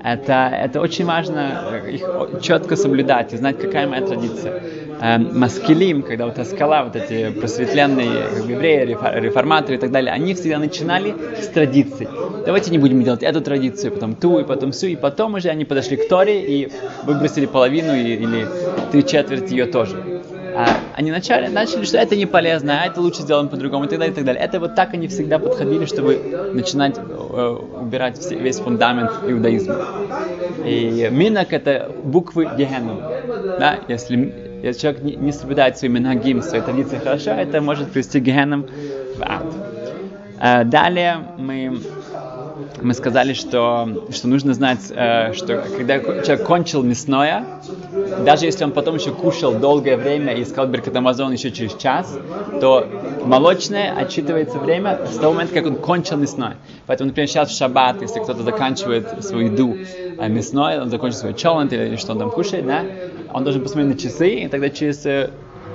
это, 0.03 0.51
это 0.53 0.81
очень 0.81 1.07
важно 1.07 1.81
их 1.89 2.03
четко 2.43 2.77
соблюдать 2.77 3.33
и 3.33 3.37
знать, 3.37 3.59
какая 3.59 3.87
моя 3.87 4.05
традиция. 4.05 4.63
Э, 5.03 5.19
маскилим, 5.19 6.03
когда 6.05 6.27
вот 6.27 6.39
скала, 6.47 6.85
вот 6.85 6.95
эти 6.95 7.33
просветленные 7.33 8.29
как 8.33 8.47
бы, 8.47 8.53
евреи, 8.53 8.87
реформаторы 8.87 9.75
и 9.75 9.79
так 9.79 9.91
далее, 9.91 10.13
они 10.13 10.33
всегда 10.35 10.59
начинали 10.61 11.13
с 11.41 11.49
традиций. 11.49 12.07
Давайте 12.47 12.71
не 12.71 12.79
будем 12.79 13.03
делать 13.03 13.25
эту 13.25 13.41
традицию, 13.41 13.93
потом 13.93 14.15
ту, 14.15 14.39
и 14.39 14.45
потом 14.45 14.71
всю, 14.71 14.87
и 14.87 14.95
потом 14.95 15.35
уже 15.35 15.49
они 15.49 15.65
подошли 15.65 15.97
к 15.97 16.09
Торе 16.09 16.41
и 16.43 16.71
выбросили 17.03 17.47
половину 17.47 17.97
и, 17.97 18.15
или 18.15 18.47
три 18.93 19.05
четверти 19.05 19.51
ее 19.51 19.67
тоже. 19.67 20.23
А 20.55 20.69
они 20.95 21.11
начали, 21.11 21.49
начали, 21.49 21.85
что 21.85 21.99
это 21.99 22.15
не 22.15 22.27
полезно, 22.27 22.83
а 22.83 22.87
это 22.87 23.01
лучше 23.01 23.23
сделаем 23.23 23.49
по-другому 23.49 23.87
и 23.87 23.89
так 23.89 23.99
далее, 23.99 24.13
и 24.13 24.15
так 24.15 24.25
далее. 24.25 24.41
Это 24.41 24.61
вот 24.61 24.77
так 24.77 24.95
они 24.95 25.09
всегда 25.09 25.41
подходили, 25.41 25.85
чтобы 25.87 26.51
начинать 26.53 26.97
э, 26.99 27.57
убирать 27.81 28.19
все, 28.19 28.37
весь 28.37 28.59
фундамент 28.59 29.11
иудаизма. 29.27 29.79
И 30.65 31.09
минак 31.11 31.53
это 31.53 31.91
буквы 32.05 32.49
Гехену. 32.57 33.01
Да? 33.59 33.81
Если, 33.89 34.42
если 34.63 34.83
человек 34.83 35.03
не, 35.03 35.17
не 35.17 35.33
соблюдает 35.33 35.77
свои 35.77 35.91
минагим, 35.91 36.41
свои 36.43 36.61
традиции 36.61 36.99
хорошо, 36.99 37.31
это 37.33 37.61
может 37.61 37.91
привести 37.91 38.21
Гехеном 38.21 38.67
в 39.17 39.23
ад. 39.23 39.45
А 40.39 40.65
далее 40.65 41.19
мы 41.37 41.81
мы 42.81 42.95
сказали, 42.95 43.33
что, 43.33 44.07
что 44.11 44.29
нужно 44.29 44.55
знать, 44.55 44.81
э, 44.91 45.33
что 45.35 45.65
когда 45.77 46.01
человек 46.01 46.45
кончил 46.45 46.83
мясное, 46.83 47.45
даже 48.25 48.47
если 48.47 48.65
он 48.65 48.73
потом 48.73 48.97
еще 48.97 49.13
кушал 49.13 49.55
долгое 49.55 49.97
время 49.97 50.35
и 50.35 50.43
искал 50.43 50.67
Беркат 50.67 50.97
Амазон 50.97 51.33
еще 51.33 51.51
через 51.51 51.75
час, 51.75 52.19
то 52.61 52.87
молочное 53.25 53.95
отчитывается 53.95 54.59
время 54.59 55.07
с 55.07 55.17
того 55.17 55.35
момента, 55.35 55.55
как 55.55 55.67
он 55.67 55.77
кончил 55.77 56.17
мясное. 56.17 56.57
Поэтому, 56.87 57.09
например, 57.09 57.29
сейчас 57.29 57.51
в 57.51 57.57
шаббат, 57.57 58.01
если 58.01 58.21
кто-то 58.21 58.43
заканчивает 58.43 59.25
свою 59.25 59.53
еду 59.53 59.77
э, 59.77 60.29
мясное, 60.29 60.81
он 60.81 60.91
закончит 60.91 61.19
свой 61.19 61.35
челент 61.35 61.73
или 61.73 61.97
что 61.97 62.13
он 62.13 62.19
там 62.19 62.31
кушает, 62.31 62.67
да, 62.67 62.83
он 63.33 63.45
должен 63.45 63.63
посмотреть 63.63 63.95
на 63.95 64.01
часы, 64.01 64.31
и 64.31 64.49
тогда 64.49 64.71
через 64.71 65.05
э, 65.07 65.31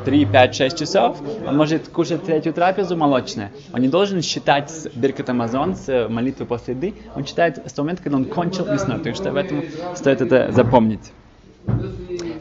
3, 0.07 0.25
5, 0.25 0.55
6 0.55 0.79
часов, 0.79 1.17
он 1.45 1.57
может 1.57 1.89
кушать 1.89 2.23
третью 2.23 2.53
трапезу 2.53 2.95
молочное. 2.95 3.51
Он 3.73 3.81
не 3.81 3.89
должен 3.89 4.21
считать 4.21 4.69
с 4.69 4.87
Биркат 4.95 5.29
Амазон, 5.29 5.75
с 5.75 6.07
молитвы 6.07 6.45
после 6.45 6.75
еды, 6.75 6.93
он 7.13 7.25
считает 7.25 7.57
с 7.57 7.73
того 7.73 7.87
момента, 7.87 8.03
когда 8.03 8.17
он 8.17 8.23
кончил 8.23 8.65
мясное. 8.65 8.99
Так 8.99 9.15
что 9.17 9.31
в 9.31 9.35
этом 9.35 9.65
стоит 9.95 10.21
это 10.21 10.53
запомнить. 10.53 11.11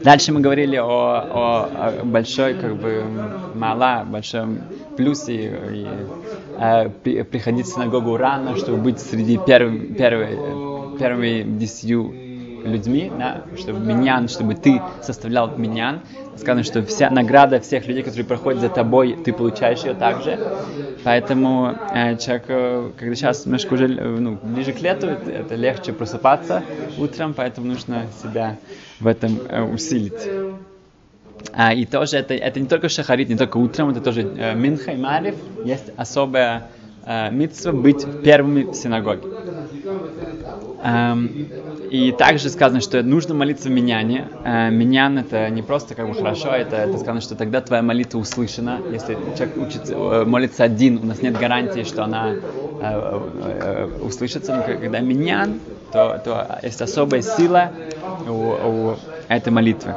Дальше 0.01 0.31
мы 0.31 0.39
говорили 0.39 0.77
о, 0.77 0.85
о, 0.85 1.69
о 1.99 2.05
большой, 2.05 2.53
как 2.53 2.77
бы, 2.77 3.03
мала, 3.53 4.05
большом 4.05 4.59
плюсе 4.95 5.33
и, 5.73 5.87
э, 6.57 6.89
при, 7.03 7.23
приходить 7.23 7.65
в 7.65 7.73
синагогу 7.73 8.15
рано, 8.15 8.55
чтобы 8.55 8.77
быть 8.77 9.01
среди 9.01 9.37
первых, 9.37 9.97
первых, 9.97 10.97
первыми 10.97 11.43
десятью 11.59 12.26
людьми, 12.67 13.11
да, 13.17 13.43
чтобы 13.57 13.79
миньян, 13.79 14.27
чтобы 14.27 14.55
ты 14.55 14.81
составлял 15.01 15.55
миньян. 15.57 16.01
Сказано, 16.35 16.63
что 16.63 16.83
вся 16.83 17.09
награда 17.09 17.59
всех 17.59 17.87
людей, 17.87 18.03
которые 18.03 18.25
проходят 18.25 18.61
за 18.61 18.69
тобой, 18.69 19.17
ты 19.23 19.33
получаешь 19.33 19.83
ее 19.83 19.95
также. 19.95 20.39
Поэтому 21.03 21.75
э, 21.93 22.17
человек, 22.17 22.45
когда 22.97 23.15
сейчас 23.15 23.45
немножко 23.45 23.73
уже 23.73 23.87
э, 23.87 24.19
ну, 24.19 24.37
ближе 24.41 24.73
к 24.73 24.81
лету, 24.81 25.07
это, 25.07 25.55
легче 25.55 25.93
просыпаться 25.93 26.63
утром, 26.97 27.33
поэтому 27.33 27.67
нужно 27.67 28.05
себя 28.21 28.57
в 28.99 29.07
этом 29.07 29.39
э, 29.49 29.63
усилить. 29.63 30.27
А, 31.53 31.73
и 31.73 31.85
тоже 31.85 32.17
это, 32.17 32.33
это 32.33 32.59
не 32.59 32.67
только 32.67 32.89
шахарит, 32.89 33.29
не 33.29 33.37
только 33.37 33.57
утром, 33.57 33.89
это 33.89 34.01
тоже 34.01 34.21
э, 34.21 34.55
минха 34.55 34.91
и 34.91 34.97
марив. 34.97 35.35
Есть 35.63 35.91
особая 35.95 36.67
э, 37.05 37.31
митцва 37.31 37.71
быть 37.71 38.05
первыми 38.23 38.63
в 38.63 38.73
синагоге. 38.73 39.23
Эм, 40.83 41.47
и 41.89 42.11
также 42.11 42.49
сказано, 42.49 42.81
что 42.81 43.01
нужно 43.03 43.33
молиться 43.33 43.69
в 43.69 43.71
миняне. 43.71 44.27
Э, 44.43 44.69
минян 44.69 45.17
это 45.17 45.49
не 45.49 45.61
просто 45.61 45.95
как 45.95 46.07
бы 46.07 46.15
хорошо, 46.15 46.49
это, 46.49 46.75
это 46.75 46.97
сказано, 46.97 47.21
что 47.21 47.35
тогда 47.35 47.61
твоя 47.61 47.81
молитва 47.81 48.19
услышана. 48.19 48.79
Если 48.91 49.17
человек 49.37 49.57
учится, 49.57 49.93
э, 49.93 50.25
молится 50.25 50.63
один, 50.63 50.97
у 50.97 51.05
нас 51.05 51.21
нет 51.21 51.37
гарантии, 51.37 51.83
что 51.83 52.03
она 52.03 52.35
э, 52.81 53.89
услышится. 54.01 54.55
Но 54.55 54.63
когда 54.63 54.99
минян, 54.99 55.59
то, 55.91 56.21
то 56.23 56.59
есть 56.63 56.81
особая 56.81 57.21
сила 57.21 57.71
у, 58.27 58.31
у 58.31 58.95
этой 59.27 59.51
молитвы. 59.51 59.93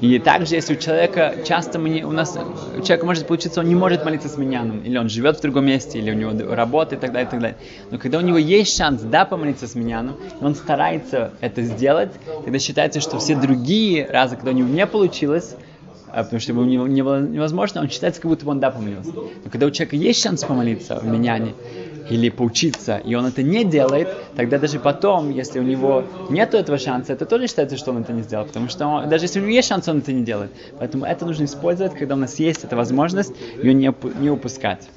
И 0.00 0.18
также, 0.18 0.54
если 0.54 0.74
у 0.74 0.76
человека 0.78 1.36
часто 1.44 1.78
мы 1.78 1.88
не, 1.88 2.04
у 2.04 2.12
нас 2.12 2.36
у 2.36 2.82
человека 2.82 3.06
может 3.06 3.26
получиться, 3.26 3.60
он 3.60 3.68
не 3.68 3.74
может 3.74 4.04
молиться 4.04 4.28
с 4.28 4.36
миньяном, 4.36 4.80
или 4.80 4.98
он 4.98 5.08
живет 5.08 5.38
в 5.38 5.40
другом 5.40 5.66
месте, 5.66 5.98
или 5.98 6.10
у 6.10 6.14
него 6.14 6.54
работа 6.54 6.96
и 6.96 6.98
так 6.98 7.12
далее, 7.12 7.28
и 7.28 7.30
так 7.30 7.40
далее. 7.40 7.56
Но 7.90 7.98
когда 7.98 8.18
у 8.18 8.20
него 8.20 8.36
есть 8.36 8.76
шанс, 8.76 9.00
да, 9.02 9.24
помолиться 9.24 9.66
с 9.66 9.74
миньяном, 9.74 10.16
и 10.40 10.44
он 10.44 10.54
старается 10.54 11.32
это 11.40 11.62
сделать, 11.62 12.10
тогда 12.44 12.58
считается, 12.58 13.00
что 13.00 13.18
все 13.18 13.36
другие 13.36 14.06
разы, 14.06 14.36
когда 14.36 14.50
у 14.50 14.54
него 14.54 14.68
не 14.68 14.86
получилось, 14.86 15.56
а, 16.08 16.24
потому 16.24 16.40
что 16.40 16.52
ему 16.52 16.64
не 16.64 17.02
было 17.02 17.20
невозможно, 17.20 17.80
он 17.80 17.90
считается, 17.90 18.20
как 18.20 18.30
будто 18.30 18.44
бы 18.44 18.50
он 18.50 18.60
да 18.60 18.70
помолился. 18.70 19.12
Но 19.12 19.50
когда 19.50 19.66
у 19.66 19.70
человека 19.70 19.96
есть 19.96 20.22
шанс 20.22 20.44
помолиться 20.44 20.98
в 20.98 21.06
миньяне, 21.06 21.54
или 22.08 22.28
поучиться, 22.28 22.98
и 22.98 23.14
он 23.14 23.26
это 23.26 23.42
не 23.42 23.64
делает, 23.64 24.08
тогда 24.36 24.58
даже 24.58 24.78
потом, 24.78 25.30
если 25.30 25.58
у 25.58 25.62
него 25.62 26.04
нет 26.30 26.54
этого 26.54 26.78
шанса, 26.78 27.12
это 27.12 27.26
тоже 27.26 27.46
считается, 27.46 27.76
что 27.76 27.90
он 27.90 28.02
это 28.02 28.12
не 28.12 28.22
сделал, 28.22 28.44
потому 28.46 28.68
что 28.68 28.86
он, 28.86 29.08
даже 29.08 29.24
если 29.24 29.40
у 29.40 29.42
него 29.42 29.52
есть 29.52 29.68
шанс, 29.68 29.88
он 29.88 29.98
это 29.98 30.12
не 30.12 30.24
делает. 30.24 30.50
Поэтому 30.78 31.04
это 31.04 31.26
нужно 31.26 31.44
использовать, 31.44 31.94
когда 31.94 32.14
у 32.14 32.18
нас 32.18 32.38
есть 32.38 32.64
эта 32.64 32.76
возможность, 32.76 33.32
ее 33.62 33.74
не, 33.74 33.92
не 34.20 34.30
упускать. 34.30 34.88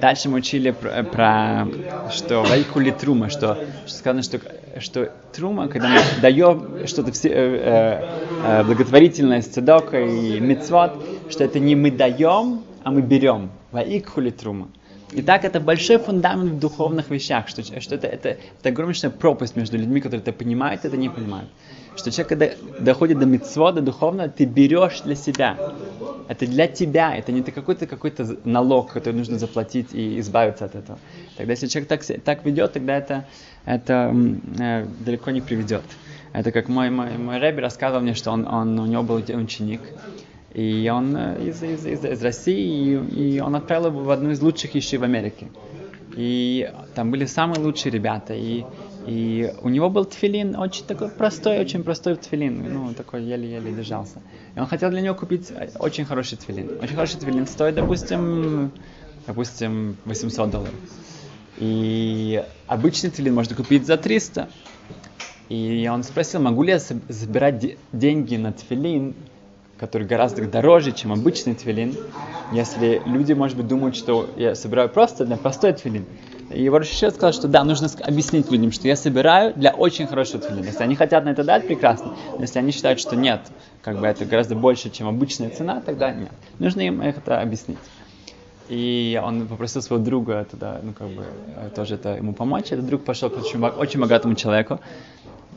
Дальше 0.00 0.28
мы 0.28 0.38
учили 0.38 0.72
про, 0.72 1.02
про 1.04 1.66
что 2.10 2.42
вайкули 2.42 2.90
трума, 2.90 3.30
что, 3.30 3.58
что 3.86 3.96
сказано, 3.96 4.22
что, 4.22 4.40
что 4.78 5.12
трума, 5.32 5.68
когда 5.68 5.88
мы 5.88 6.00
даем 6.20 6.86
что-то 6.86 7.12
все, 7.12 7.30
э, 7.30 8.04
э, 8.44 8.64
благотворительность, 8.64 9.54
цедока 9.54 10.00
и 10.00 10.38
мецвод, 10.38 10.92
что 11.30 11.44
это 11.44 11.58
не 11.60 11.74
мы 11.74 11.90
даем, 11.90 12.62
а 12.84 12.90
мы 12.90 13.00
берем. 13.00 13.50
Вайкули 13.72 14.30
трума. 14.30 14.68
Итак, 15.12 15.44
это 15.44 15.60
большой 15.60 15.98
фундамент 15.98 16.52
в 16.52 16.58
духовных 16.58 17.10
вещах, 17.10 17.48
что, 17.48 17.62
что 17.62 17.94
это, 17.94 18.08
это, 18.08 18.28
это 18.28 18.68
огромная 18.68 19.10
пропасть 19.10 19.54
между 19.56 19.78
людьми, 19.78 20.00
которые 20.00 20.20
это 20.20 20.32
понимают 20.32 20.84
и 20.84 20.88
это 20.88 20.96
не 20.96 21.08
понимают. 21.08 21.48
Что 21.94 22.10
человек, 22.10 22.28
когда 22.28 22.48
доходит 22.80 23.18
до 23.18 23.26
митцвода 23.26 23.80
духовно, 23.80 24.28
ты 24.28 24.44
берешь 24.44 25.00
для 25.02 25.14
себя. 25.14 25.56
Это 26.28 26.46
для 26.46 26.66
тебя, 26.66 27.16
это 27.16 27.30
не 27.30 27.42
какой-то 27.42 27.86
какой-то 27.86 28.36
налог, 28.44 28.92
который 28.92 29.14
нужно 29.14 29.38
заплатить 29.38 29.94
и 29.94 30.18
избавиться 30.18 30.64
от 30.64 30.74
этого. 30.74 30.98
Тогда 31.36 31.52
если 31.52 31.68
человек 31.68 31.88
так, 31.88 32.02
так 32.22 32.44
ведет, 32.44 32.72
тогда 32.72 32.96
это, 32.96 33.26
это 33.64 34.14
э, 34.58 34.86
далеко 35.04 35.30
не 35.30 35.40
приведет. 35.40 35.84
Это 36.32 36.50
как 36.50 36.68
мой, 36.68 36.90
мой, 36.90 37.16
мой 37.16 37.38
рэби 37.38 37.60
рассказывал 37.60 38.02
мне, 38.02 38.14
что 38.14 38.32
он, 38.32 38.46
он, 38.46 38.78
у 38.78 38.86
него 38.86 39.02
был 39.02 39.14
ученик, 39.14 39.80
и 40.54 40.90
он 40.92 41.16
э, 41.16 41.48
из, 41.48 41.62
из, 41.62 41.86
из, 41.86 42.04
из 42.04 42.22
России, 42.22 42.98
и, 42.98 43.36
и 43.36 43.40
он 43.40 43.54
отправил 43.56 43.88
его 43.88 44.00
в 44.00 44.10
одну 44.10 44.30
из 44.30 44.40
лучших 44.40 44.74
ищей 44.74 44.98
в 44.98 45.04
Америке. 45.04 45.48
И 46.16 46.72
там 46.94 47.10
были 47.10 47.26
самые 47.26 47.60
лучшие 47.60 47.92
ребята. 47.92 48.32
И, 48.34 48.64
и 49.06 49.52
у 49.60 49.68
него 49.68 49.90
был 49.90 50.06
тфилин, 50.06 50.56
очень 50.56 50.86
такой 50.86 51.10
простой, 51.10 51.60
очень 51.60 51.84
простой 51.84 52.16
тфилин. 52.16 52.72
Ну, 52.72 52.94
такой 52.94 53.22
еле-еле 53.22 53.72
держался. 53.72 54.22
И 54.54 54.58
он 54.58 54.66
хотел 54.66 54.90
для 54.90 55.02
него 55.02 55.14
купить 55.14 55.50
э, 55.50 55.68
очень 55.78 56.06
хороший 56.06 56.38
тфилин. 56.38 56.78
Очень 56.82 56.94
хороший 56.94 57.20
тфилин 57.20 57.46
стоит, 57.46 57.74
допустим, 57.74 58.72
допустим, 59.26 59.96
800 60.06 60.50
долларов. 60.50 60.74
И 61.58 62.42
обычный 62.66 63.10
тфилин 63.10 63.34
можно 63.34 63.54
купить 63.54 63.86
за 63.86 63.98
300. 63.98 64.48
И 65.50 65.88
он 65.92 66.02
спросил, 66.02 66.40
могу 66.40 66.62
ли 66.62 66.72
я 66.72 66.78
забирать 66.78 67.76
деньги 67.92 68.36
на 68.36 68.52
тфилин 68.52 69.14
который 69.78 70.06
гораздо 70.06 70.46
дороже, 70.46 70.92
чем 70.92 71.12
обычный 71.12 71.54
твилин, 71.54 71.94
если 72.52 73.02
люди, 73.04 73.32
может 73.32 73.56
быть, 73.56 73.66
думают, 73.66 73.96
что 73.96 74.28
я 74.36 74.54
собираю 74.54 74.88
просто 74.88 75.24
для 75.24 75.36
простой 75.36 75.72
твилин. 75.72 76.06
И 76.50 76.62
его 76.62 76.78
Рошишет 76.78 77.14
сказал, 77.14 77.32
что 77.32 77.48
да, 77.48 77.64
нужно 77.64 77.88
объяснить 78.02 78.50
людям, 78.52 78.70
что 78.70 78.86
я 78.86 78.94
собираю 78.94 79.52
для 79.54 79.72
очень 79.72 80.06
хорошего 80.06 80.40
твилина. 80.40 80.66
Если 80.66 80.82
они 80.82 80.94
хотят 80.94 81.24
на 81.24 81.30
это 81.30 81.42
дать, 81.42 81.66
прекрасно. 81.66 82.14
Но 82.34 82.40
если 82.40 82.60
они 82.60 82.70
считают, 82.70 83.00
что 83.00 83.16
нет, 83.16 83.40
как 83.82 83.98
бы 83.98 84.06
это 84.06 84.24
гораздо 84.24 84.54
больше, 84.54 84.90
чем 84.90 85.08
обычная 85.08 85.50
цена, 85.50 85.82
тогда 85.84 86.12
нет. 86.12 86.30
Нужно 86.60 86.82
им 86.82 87.00
это 87.00 87.40
объяснить. 87.40 87.78
И 88.68 89.20
он 89.22 89.46
попросил 89.46 89.80
своего 89.82 90.04
друга 90.04 90.46
туда, 90.50 90.80
ну, 90.82 90.92
как 90.92 91.08
бы, 91.08 91.24
тоже 91.74 91.94
это 91.94 92.16
ему 92.16 92.32
помочь. 92.32 92.66
Этот 92.72 92.86
друг 92.86 93.04
пошел 93.04 93.30
к 93.30 93.36
очень, 93.36 93.62
очень 93.64 94.00
богатому 94.00 94.34
человеку, 94.34 94.80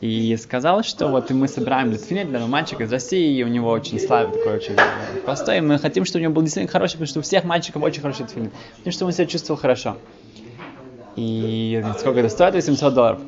и 0.00 0.36
сказал, 0.36 0.82
что 0.82 1.08
вот 1.08 1.30
мы 1.30 1.46
собираем 1.46 1.90
литвинет 1.90 2.28
для 2.28 2.46
мальчика 2.46 2.84
из 2.84 2.92
России, 2.92 3.38
и 3.38 3.44
у 3.44 3.48
него 3.48 3.70
очень 3.70 4.00
славный 4.00 4.36
такой 4.36 4.56
очень 4.56 4.74
простой, 5.24 5.58
и 5.58 5.60
мы 5.60 5.78
хотим, 5.78 6.04
чтобы 6.04 6.20
у 6.20 6.22
него 6.24 6.34
был 6.34 6.42
действительно 6.42 6.72
хороший, 6.72 6.92
потому 6.92 7.06
что 7.06 7.18
у 7.20 7.22
всех 7.22 7.44
мальчиков 7.44 7.82
очень 7.82 8.00
хороший 8.00 8.22
литвинет, 8.22 8.52
потому 8.78 8.92
что 8.92 9.06
он 9.06 9.12
себя 9.12 9.26
чувствовал 9.26 9.60
хорошо. 9.60 9.96
И 11.16 11.84
сколько 11.98 12.20
это 12.20 12.28
стоит? 12.30 12.54
800 12.54 12.94
долларов 12.94 13.20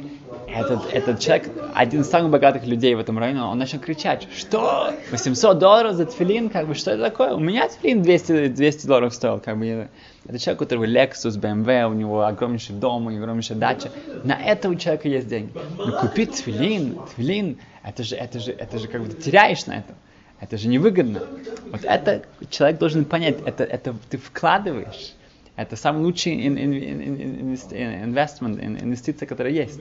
этот, 0.54 0.92
этот 0.92 1.20
человек, 1.20 1.50
один 1.74 2.02
из 2.02 2.10
самых 2.10 2.30
богатых 2.30 2.66
людей 2.66 2.94
в 2.94 3.00
этом 3.00 3.18
районе, 3.18 3.42
он 3.42 3.58
начал 3.58 3.78
кричать, 3.78 4.28
что 4.36 4.92
800 5.10 5.58
долларов 5.58 5.94
за 5.94 6.06
тфилин, 6.06 6.50
как 6.50 6.68
бы, 6.68 6.74
что 6.74 6.92
это 6.92 7.04
такое? 7.04 7.34
У 7.34 7.40
меня 7.40 7.68
тфилин 7.68 8.02
200, 8.02 8.48
200 8.48 8.86
долларов 8.86 9.14
стоил, 9.14 9.40
как 9.40 9.58
бы, 9.58 9.88
это 10.26 10.38
человек, 10.38 10.60
у 10.60 10.64
которого 10.64 10.84
Lexus, 10.84 11.40
BMW, 11.40 11.90
у 11.90 11.94
него 11.94 12.24
огромнейший 12.24 12.76
дом, 12.76 13.06
у 13.06 13.10
него 13.10 13.22
огромнейшая 13.22 13.58
дача. 13.58 13.90
На 14.24 14.40
это 14.40 14.68
у 14.68 14.74
человека 14.74 15.08
есть 15.08 15.28
деньги. 15.28 15.52
Но 15.78 15.98
купить 15.98 16.32
тфилин, 16.32 16.98
тфилин, 17.10 17.58
это 17.82 18.04
же, 18.04 18.14
это 18.16 18.38
же, 18.38 18.52
это 18.52 18.78
же 18.78 18.88
как 18.88 19.02
бы 19.02 19.08
ты 19.08 19.20
теряешь 19.20 19.66
на 19.66 19.78
это. 19.78 19.94
Это 20.40 20.58
же 20.58 20.68
невыгодно. 20.68 21.22
Вот 21.70 21.84
это 21.84 22.22
человек 22.50 22.78
должен 22.78 23.04
понять, 23.04 23.36
это, 23.44 23.64
это 23.64 23.94
ты 24.10 24.18
вкладываешь. 24.18 25.14
Это 25.54 25.76
самый 25.76 26.02
лучший 26.02 26.46
инвестмент, 26.46 28.58
инвестиция, 28.58 29.26
которая 29.26 29.52
есть. 29.52 29.80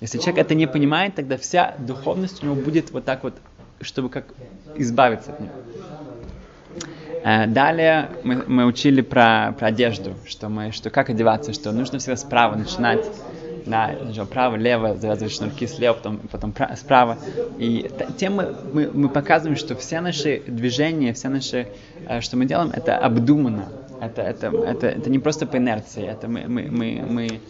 Если 0.00 0.18
человек 0.18 0.46
это 0.46 0.54
не 0.54 0.66
понимает, 0.66 1.14
тогда 1.14 1.36
вся 1.36 1.76
духовность 1.78 2.42
у 2.42 2.46
него 2.46 2.56
будет 2.56 2.90
вот 2.90 3.04
так 3.04 3.22
вот, 3.22 3.34
чтобы 3.80 4.08
как 4.08 4.26
избавиться 4.76 5.32
от 5.32 5.40
нее. 5.40 5.50
Э, 7.24 7.46
далее 7.46 8.10
мы, 8.24 8.44
мы 8.46 8.66
учили 8.66 9.00
про, 9.00 9.54
про 9.56 9.68
одежду, 9.68 10.14
что 10.26 10.48
мы, 10.48 10.72
что 10.72 10.90
как 10.90 11.08
одеваться, 11.08 11.52
что 11.52 11.70
нужно 11.70 12.00
всегда 12.00 12.16
справа 12.16 12.56
начинать, 12.56 13.06
да, 13.64 13.94
право, 14.28 14.56
лево, 14.56 14.96
завязывать 14.96 15.32
шнурки 15.32 15.68
слева, 15.68 15.94
потом, 15.94 16.18
потом 16.18 16.52
справа. 16.76 17.16
И 17.58 17.88
тем 18.18 18.34
мы, 18.34 18.56
мы, 18.72 18.90
мы 18.92 19.08
показываем, 19.08 19.56
что 19.56 19.76
все 19.76 20.00
наши 20.00 20.42
движения, 20.48 21.12
все 21.12 21.28
наши, 21.28 21.68
э, 22.08 22.20
что 22.20 22.36
мы 22.36 22.46
делаем, 22.46 22.72
это 22.74 22.98
обдуманно. 22.98 23.68
Это, 24.02 24.20
это, 24.22 24.48
это, 24.48 24.88
это 24.88 25.10
не 25.10 25.20
просто 25.20 25.46
по 25.46 25.58
инерции, 25.58 26.04
это 26.04 26.26
мы, 26.26 26.48
мы, 26.48 26.62
мы, 26.68 27.04
мы, 27.08 27.40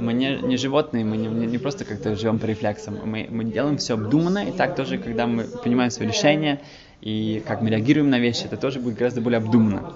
мы 0.00 0.12
не, 0.12 0.38
не 0.42 0.56
животные, 0.56 1.04
мы 1.04 1.16
не, 1.16 1.28
не 1.28 1.58
просто 1.58 1.84
как-то 1.84 2.16
живем 2.16 2.40
по 2.40 2.46
рефлексам, 2.46 2.98
мы, 3.04 3.28
мы 3.30 3.44
делаем 3.44 3.76
все 3.76 3.94
обдуманно, 3.94 4.48
и 4.48 4.50
так 4.50 4.74
тоже, 4.74 4.98
когда 4.98 5.28
мы 5.28 5.44
принимаем 5.44 5.92
свои 5.92 6.08
решения, 6.08 6.62
и 7.00 7.40
как 7.46 7.62
мы 7.62 7.70
реагируем 7.70 8.10
на 8.10 8.18
вещи, 8.18 8.42
это 8.44 8.56
тоже 8.56 8.80
будет 8.80 8.96
гораздо 8.96 9.20
более 9.20 9.38
обдуманно. 9.38 9.92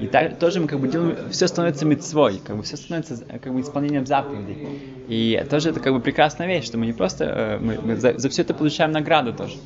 И 0.00 0.08
так, 0.08 0.36
тоже 0.40 0.60
мы 0.60 0.66
как 0.66 0.80
бы 0.80 0.88
делаем, 0.88 1.30
все 1.30 1.46
становится 1.46 1.86
мецвой, 1.86 2.40
как 2.44 2.56
бы 2.56 2.64
все 2.64 2.76
становится 2.76 3.24
как 3.24 3.54
бы 3.54 3.60
исполнением 3.60 4.04
заповедей. 4.04 4.68
И 5.06 5.46
тоже 5.48 5.70
это 5.70 5.78
как 5.78 5.92
бы 5.92 6.00
прекрасная 6.00 6.48
вещь, 6.48 6.64
что 6.64 6.76
мы 6.76 6.86
не 6.86 6.92
просто, 6.92 7.24
э, 7.24 7.58
мы, 7.58 7.78
мы 7.80 7.96
за, 7.96 8.18
за 8.18 8.28
все 8.28 8.42
это 8.42 8.52
получаем 8.52 8.90
награду 8.90 9.32
тоже. 9.32 9.58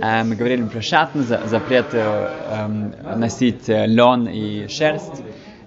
А 0.00 0.24
мы 0.24 0.36
говорили 0.36 0.62
про 0.64 0.82
шатны, 0.82 1.22
за, 1.22 1.40
запрет 1.46 1.86
э, 1.92 2.30
э, 2.48 3.16
носить 3.16 3.68
лен 3.68 4.28
и 4.28 4.68
шерсть. 4.68 5.22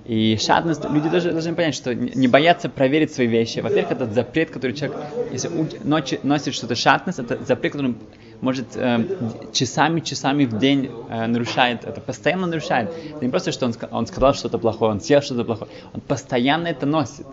И 0.06 0.38
шатность, 0.38 0.84
люди 0.90 1.08
даже 1.08 1.32
должны 1.32 1.54
понять, 1.54 1.76
что 1.76 1.94
не 1.94 2.28
бояться 2.28 2.68
проверить 2.68 3.14
свои 3.14 3.28
вещи. 3.28 3.60
Во-первых, 3.60 3.92
это 3.92 4.06
запрет, 4.08 4.50
который 4.50 4.72
человек, 4.72 4.98
если 5.32 5.50
ночи 5.84 6.20
носит 6.24 6.56
что-то 6.56 6.74
шатность, 6.74 7.20
это 7.20 7.38
запрет, 7.46 7.74
который 7.74 7.96
может 8.42 8.76
э, 8.76 9.06
часами, 9.54 10.00
часами 10.00 10.46
в 10.46 10.58
день 10.58 10.90
э, 11.10 11.28
нарушает 11.28 11.84
это, 11.84 12.02
постоянно 12.02 12.48
нарушает. 12.48 12.90
Это 13.16 13.26
не 13.26 13.30
просто, 13.30 13.52
что 13.52 13.66
он, 13.66 13.74
он 13.92 14.08
сказал 14.08 14.34
что-то 14.34 14.58
плохое, 14.58 14.92
он 14.92 15.02
съел 15.02 15.22
что-то 15.22 15.44
плохое, 15.44 15.70
он 15.94 16.02
постоянно 16.02 16.68
это 16.68 16.86
носит. 16.86 17.26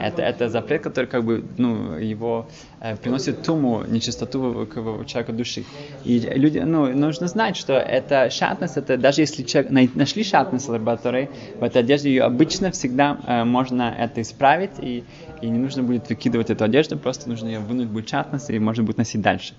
Это, 0.00 0.22
это 0.22 0.48
запрет, 0.48 0.82
который 0.82 1.06
как 1.06 1.24
бы, 1.24 1.44
ну, 1.58 1.96
его 1.98 2.46
э, 2.80 2.96
приносит 2.96 3.42
туму, 3.42 3.82
нечистоту 3.86 4.66
к, 4.66 4.74
к 4.74 5.06
человеку 5.06 5.32
души. 5.32 5.64
И 6.04 6.18
люди, 6.18 6.58
ну, 6.58 6.92
нужно 6.94 7.28
знать, 7.28 7.56
что 7.56 7.74
это 7.74 8.30
шатность, 8.30 8.76
это 8.76 8.96
даже 8.96 9.20
если 9.20 9.42
человек 9.42 9.94
нашли 9.94 10.24
шатность 10.24 10.66
в 10.66 10.70
лаборатории, 10.70 11.28
в 11.60 11.62
этой 11.62 11.82
одежде 11.82 12.08
ее 12.10 12.22
обычно 12.22 12.70
всегда 12.70 13.18
э, 13.26 13.44
можно 13.44 13.94
это 13.98 14.22
исправить, 14.22 14.78
и, 14.80 15.04
и 15.42 15.46
не 15.48 15.58
нужно 15.58 15.82
будет 15.82 16.08
выкидывать 16.08 16.50
эту 16.50 16.64
одежду, 16.64 16.98
просто 16.98 17.28
нужно 17.28 17.48
ее 17.48 17.58
вынуть 17.58 17.88
будет 17.88 18.08
шатность, 18.08 18.50
и 18.50 18.58
можно 18.58 18.82
будет 18.82 18.98
носить 18.98 19.20
дальше. 19.20 19.54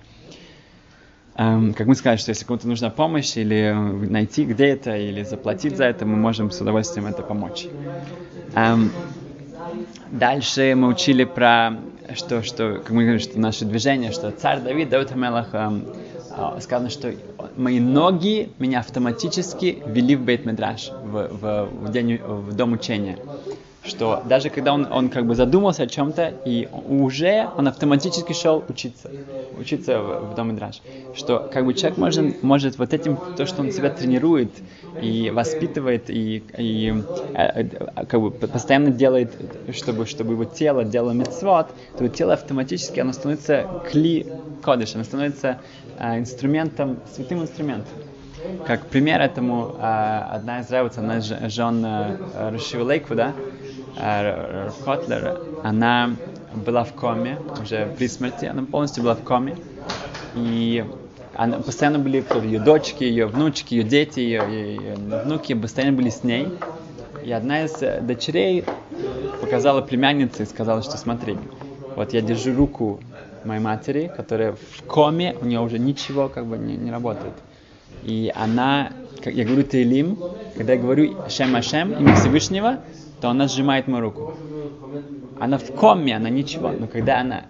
Эм, 1.38 1.74
как 1.74 1.88
мы 1.88 1.96
сказали, 1.96 2.18
что 2.18 2.30
если 2.30 2.46
кому-то 2.46 2.68
нужна 2.68 2.90
помощь 2.90 3.36
или 3.36 3.74
найти 4.10 4.46
где 4.46 4.68
это, 4.68 4.96
или 4.96 5.24
заплатить 5.24 5.76
за 5.76 5.86
это, 5.86 6.06
мы 6.06 6.16
можем 6.16 6.50
с 6.50 6.62
удовольствием 6.62 7.08
это 7.08 7.24
помочь. 7.24 7.68
Эм, 8.56 8.90
дальше 10.12 10.76
мы 10.76 10.88
учили 10.88 11.26
про 11.26 11.74
что, 12.14 12.42
что, 12.42 12.76
как 12.76 12.92
мы 12.92 13.04
говорим, 13.04 13.20
что 13.20 13.38
наше 13.38 13.66
движение, 13.66 14.12
что 14.12 14.32
царь 14.32 14.62
Давид, 14.62 14.90
Давид 14.90 15.10
Хамелах, 15.10 15.54
эм, 15.54 15.86
э, 16.38 16.62
сказано, 16.62 16.90
что 16.90 17.14
мои 17.58 17.82
ноги 17.82 18.50
меня 18.58 18.80
автоматически 18.80 19.84
вели 19.86 20.16
в 20.16 20.22
Бейт 20.22 20.46
Медраш, 20.46 20.92
в, 21.04 21.28
в, 21.28 21.70
в, 21.82 21.92
день, 21.92 22.18
в 22.18 22.54
дом 22.56 22.74
учения. 22.74 23.18
что 23.84 24.24
даже 24.26 24.50
когда 24.50 24.74
он, 24.74 24.88
он 24.92 25.10
как 25.10 25.26
бы 25.26 25.36
задумался 25.36 25.84
о 25.84 25.88
чем-то, 25.88 26.34
и 26.46 26.68
уже 26.88 27.50
он 27.58 27.68
автоматически 27.68 28.34
шел 28.34 28.64
учиться, 28.68 29.12
учиться 29.58 30.00
в, 30.00 30.32
в 30.32 30.36
Дом 30.36 30.56
Драж. 30.56 30.82
Что 31.14 31.50
как 31.52 31.66
бы 31.66 31.74
человек 31.74 31.98
может, 31.98 32.44
может 32.44 32.78
вот 32.78 32.94
этим, 32.94 33.18
то, 33.38 33.46
что 33.46 33.62
он 33.62 33.72
себя 33.72 33.90
тренирует 33.90 34.52
и 35.02 35.30
воспитывает, 35.30 36.10
и, 36.10 36.44
и 36.58 36.94
э, 37.34 37.62
э, 37.64 38.06
как 38.06 38.22
бы 38.22 38.32
постоянно 38.32 38.92
делает, 38.92 39.34
чтобы, 39.74 40.06
чтобы 40.06 40.34
его 40.34 40.46
тело 40.46 40.84
делало 40.84 41.12
мецвод, 41.12 41.68
то 41.98 42.08
тело 42.08 42.34
автоматически, 42.34 43.00
оно 43.00 43.14
становится 43.14 43.68
кли 43.92 44.26
кодыш, 44.62 44.96
оно 44.96 45.04
становится 45.04 45.60
э, 46.00 46.20
инструментом, 46.20 46.98
святым 47.14 47.42
инструментом. 47.42 47.94
Как 48.66 48.86
пример 48.88 49.22
этому, 49.22 49.76
э, 49.80 49.82
одна 49.82 50.60
из 50.62 50.70
рэвиц, 50.70 50.98
она 50.98 51.20
жен 51.22 51.84
э, 51.86 52.18
Рашива 52.52 52.84
Лейквуда, 52.84 53.34
э, 53.98 54.70
Котлер, 54.84 55.40
она 55.64 56.16
была 56.56 56.84
в 56.84 56.94
коме, 56.94 57.40
уже 57.62 57.94
при 57.98 58.08
смерти, 58.08 58.46
она 58.46 58.64
полностью 58.64 59.04
была 59.04 59.16
в 59.16 59.22
коме. 59.22 59.58
И 60.36 60.84
она, 61.34 61.60
постоянно 61.60 62.00
были 62.00 62.24
ее 62.44 62.60
дочки, 62.60 63.04
ее 63.04 63.28
внучки, 63.28 63.74
ее 63.74 63.84
дети, 63.84 64.20
ее, 64.20 64.44
ее 64.50 64.96
внуки 64.96 65.54
постоянно 65.54 65.96
были 65.96 66.10
с 66.10 66.24
ней. 66.24 66.48
И 67.24 67.32
одна 67.32 67.64
из 67.64 67.74
дочерей 68.02 68.64
показала 69.42 69.82
племяннице 69.82 70.44
и 70.44 70.46
сказала, 70.46 70.82
что 70.82 70.98
смотри, 70.98 71.38
вот 71.96 72.14
я 72.14 72.22
держу 72.22 72.56
руку 72.56 73.00
моей 73.44 73.62
матери, 73.62 74.12
которая 74.16 74.54
в 74.54 74.84
коме, 74.88 75.36
у 75.42 75.46
нее 75.46 75.62
уже 75.62 75.80
ничего 75.80 76.30
как 76.30 76.46
бы 76.46 76.58
не, 76.58 76.76
не 76.76 76.92
работает. 76.92 77.34
И 78.04 78.32
она, 78.36 78.92
как 79.24 79.34
я 79.34 79.46
говорю 79.46 79.64
Тейлим, 79.64 80.18
когда 80.56 80.74
я 80.74 80.80
говорю 80.80 81.16
Шем 81.30 81.56
Ашем, 81.56 81.92
имя 81.94 82.16
Всевышнего, 82.16 82.80
то 83.22 83.30
она 83.30 83.48
сжимает 83.48 83.88
мою 83.88 84.04
руку. 84.04 84.34
Она 85.40 85.58
в 85.58 85.72
коме, 85.74 86.16
она 86.16 86.30
ничего. 86.30 86.72
Но 86.72 86.88
когда 86.88 87.20
она 87.20 87.46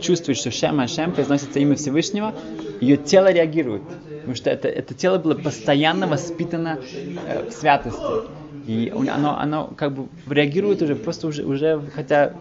чувствует, 0.00 0.38
что 0.38 0.50
Шем 0.50 0.80
Ашем 0.80 1.12
произносится 1.12 1.58
имя 1.58 1.76
Всевышнего, 1.76 2.34
ее 2.80 2.96
тело 2.96 3.32
реагирует. 3.32 3.82
Потому 4.08 4.34
что 4.34 4.50
это, 4.50 4.68
это 4.68 4.94
тело 4.94 5.18
было 5.18 5.34
постоянно 5.34 6.06
воспитано 6.06 6.80
э, 7.26 7.48
в 7.48 7.52
святости. 7.52 8.02
И 8.66 8.92
оно, 8.92 9.38
оно 9.38 9.72
как 9.76 9.92
бы 9.92 10.08
реагирует 10.28 10.82
уже, 10.82 10.96
просто 10.96 11.28
уже, 11.28 11.44
уже 11.44 11.80
хотя 11.94 12.32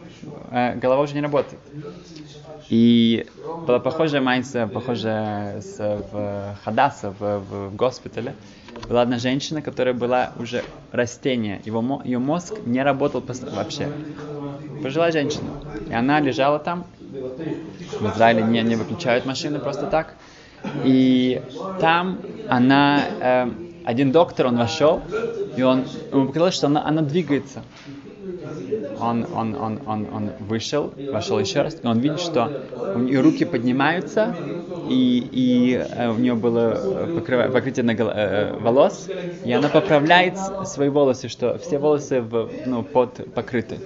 э, 0.51 0.75
голова 0.75 1.03
уже 1.03 1.13
не 1.13 1.21
работает. 1.21 1.59
И 2.69 3.27
была 3.67 3.79
похожая 3.79 4.21
майса, 4.21 4.67
похожая 4.67 5.61
с, 5.61 5.77
в 5.77 6.57
Хадаса, 6.63 7.11
в, 7.11 7.19
в, 7.19 7.69
в 7.69 7.75
госпитале. 7.75 8.33
Была 8.89 9.01
одна 9.01 9.17
женщина, 9.17 9.61
которая 9.61 9.93
была 9.93 10.33
уже 10.38 10.63
растение. 10.91 11.61
Его, 11.65 12.01
ее 12.03 12.19
мозг 12.19 12.55
не 12.65 12.83
работал 12.83 13.23
вообще. 13.25 13.89
Пожилая 14.83 15.11
женщина. 15.11 15.49
И 15.89 15.93
она 15.93 16.19
лежала 16.19 16.59
там. 16.59 16.85
В 16.99 18.13
Израиле 18.13 18.43
не, 18.43 18.61
не 18.61 18.75
выключают 18.75 19.25
машины 19.25 19.59
просто 19.59 19.88
так. 19.88 20.15
И 20.83 21.41
там 21.79 22.19
она... 22.49 23.01
Э, 23.19 23.51
один 23.85 24.11
доктор, 24.11 24.47
он 24.47 24.57
вошел, 24.57 24.99
и 25.55 25.61
он, 25.61 25.85
ему 26.11 26.25
показалось, 26.25 26.55
что 26.55 26.65
она, 26.65 26.83
она 26.88 27.03
двигается 27.03 27.61
он, 28.99 29.27
он, 29.31 29.55
он, 29.55 29.81
он, 29.86 30.08
он 30.12 30.36
вышел, 30.39 30.93
вошел 31.10 31.39
еще 31.39 31.62
раз, 31.62 31.77
и 31.84 31.88
он 31.88 31.99
видит, 31.99 32.19
что 32.19 32.55
у 32.93 32.99
нее 32.99 33.21
руки 33.21 33.45
поднимаются, 33.45 34.38
и, 34.84 35.19
и 35.31 35.73
э, 35.73 36.10
у 36.10 36.17
нее 36.17 36.36
было 36.36 37.08
покрыв... 37.13 37.51
покрытие 37.51 37.84
на 37.86 37.95
гол... 37.95 38.10
э, 38.10 38.58
волос, 38.58 39.12
и 39.43 39.51
она 39.51 39.69
поправляет 39.69 40.38
свои 40.38 40.89
волосы, 40.89 41.27
что 41.29 41.58
все 41.60 41.79
волосы 41.79 42.21
в, 42.21 42.60
ну, 42.63 42.84
под 42.84 43.34
покрыты 43.34 43.84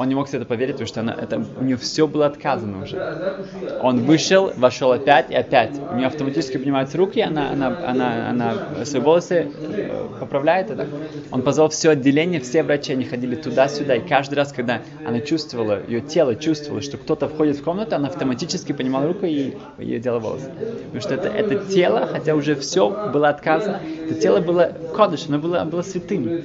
он 0.00 0.08
не 0.08 0.14
мог 0.14 0.28
себе 0.28 0.38
это 0.38 0.46
поверить, 0.46 0.76
потому 0.76 0.88
что 0.88 1.00
она, 1.00 1.12
это, 1.12 1.44
у 1.58 1.62
нее 1.62 1.76
все 1.76 2.06
было 2.06 2.24
отказано 2.24 2.82
уже. 2.82 3.36
Он 3.82 4.00
вышел, 4.00 4.50
вошел 4.56 4.92
опять 4.92 5.30
и 5.30 5.34
опять. 5.34 5.72
У 5.92 5.94
нее 5.94 6.06
автоматически 6.06 6.56
поднимаются 6.56 6.96
руки, 6.96 7.20
она, 7.20 7.50
она, 7.50 7.78
она, 7.86 8.30
она 8.30 8.84
свои 8.86 9.02
волосы 9.02 9.52
э, 9.58 10.08
поправляет. 10.18 10.70
Это. 10.70 10.86
Он 11.30 11.42
позвал 11.42 11.68
все 11.68 11.90
отделение, 11.90 12.40
все 12.40 12.62
врачи, 12.62 12.94
они 12.94 13.04
ходили 13.04 13.34
туда-сюда. 13.34 13.96
И 13.96 14.08
каждый 14.08 14.36
раз, 14.36 14.54
когда 14.54 14.80
она 15.06 15.20
чувствовала, 15.20 15.82
ее 15.86 16.00
тело 16.00 16.34
чувствовало, 16.34 16.80
что 16.80 16.96
кто-то 16.96 17.28
входит 17.28 17.58
в 17.58 17.62
комнату, 17.62 17.94
она 17.94 18.08
автоматически 18.08 18.72
поднимала 18.72 19.06
руку 19.06 19.26
и 19.26 19.52
ей 19.76 19.98
делала 19.98 20.20
волосы. 20.20 20.50
Потому 20.86 21.00
что 21.02 21.14
это, 21.14 21.28
это 21.28 21.56
тело, 21.66 22.08
хотя 22.10 22.34
уже 22.34 22.54
все 22.54 23.10
было 23.12 23.28
отказано, 23.28 23.82
это 24.08 24.14
тело 24.14 24.40
было 24.40 24.72
кодыш, 24.96 25.26
оно 25.28 25.38
было, 25.38 25.62
было 25.64 25.82
святым. 25.82 26.42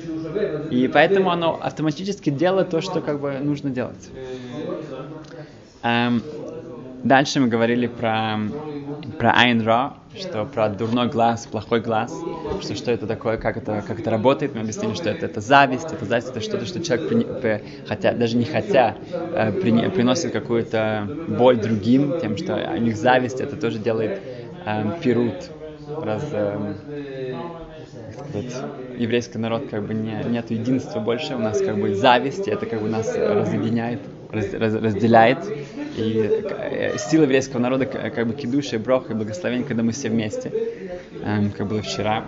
И 0.69 0.87
поэтому 0.87 1.29
оно 1.31 1.55
автоматически 1.59 2.29
делает 2.29 2.69
то, 2.69 2.81
что 2.81 3.01
как 3.01 3.19
бы 3.19 3.39
нужно 3.39 3.69
делать. 3.71 4.13
Эм, 5.83 6.23
дальше 7.03 7.39
мы 7.39 7.47
говорили 7.47 7.87
про, 7.87 8.37
про 9.17 9.31
Айн 9.33 9.61
Ра, 9.61 9.99
что 10.15 10.45
про 10.45 10.69
дурной 10.69 11.09
глаз, 11.09 11.47
плохой 11.47 11.81
глаз, 11.81 12.27
что, 12.57 12.75
что 12.75 12.91
это 12.91 13.07
такое, 13.07 13.37
как 13.37 13.57
это, 13.57 13.81
как 13.81 13.99
это 13.99 14.09
работает. 14.09 14.53
Мы 14.55 14.61
объяснили, 14.61 14.93
что 14.93 15.09
это, 15.09 15.25
это 15.25 15.41
зависть, 15.41 15.93
это 15.93 16.05
зависть, 16.05 16.29
это 16.31 16.41
что-то, 16.41 16.65
что 16.65 16.81
человек, 16.81 17.07
при, 17.07 17.63
хотя, 17.85 18.13
даже 18.13 18.37
не 18.37 18.45
хотя, 18.45 19.01
э, 19.31 19.53
при, 19.53 19.89
приносит 19.89 20.31
какую-то 20.31 21.15
боль 21.25 21.57
другим, 21.59 22.15
тем, 22.15 22.37
что 22.37 22.55
у 22.75 22.79
них 22.79 22.97
зависть, 22.97 23.41
это 23.41 23.57
тоже 23.57 23.79
делает 23.79 24.21
э, 24.65 24.91
пирут, 25.01 25.51
раз, 25.99 26.29
э, 26.33 26.75
сказать, 28.13 28.53
еврейский 28.97 29.37
народ 29.37 29.67
как 29.69 29.85
бы 29.85 29.93
не, 29.93 30.23
нет 30.29 30.51
единства 30.51 30.99
больше, 30.99 31.35
у 31.35 31.39
нас 31.39 31.59
как 31.59 31.79
бы 31.79 31.95
зависть, 31.95 32.47
это 32.47 32.65
как 32.65 32.81
бы 32.81 32.89
нас 32.89 33.15
разъединяет, 33.15 33.99
раз, 34.31 34.53
раз, 34.53 34.73
разделяет. 34.73 35.39
И 35.97 36.43
э, 36.49 36.97
сила 36.97 37.23
еврейского 37.23 37.59
народа 37.59 37.85
как 37.85 38.27
бы 38.27 38.33
кидуша, 38.33 38.79
брох 38.79 39.09
и 39.09 39.13
благословение, 39.13 39.65
когда 39.65 39.81
мы 39.81 39.93
все 39.93 40.09
вместе, 40.09 40.51
эм, 41.23 41.51
как 41.51 41.67
было 41.67 41.81
вчера. 41.81 42.25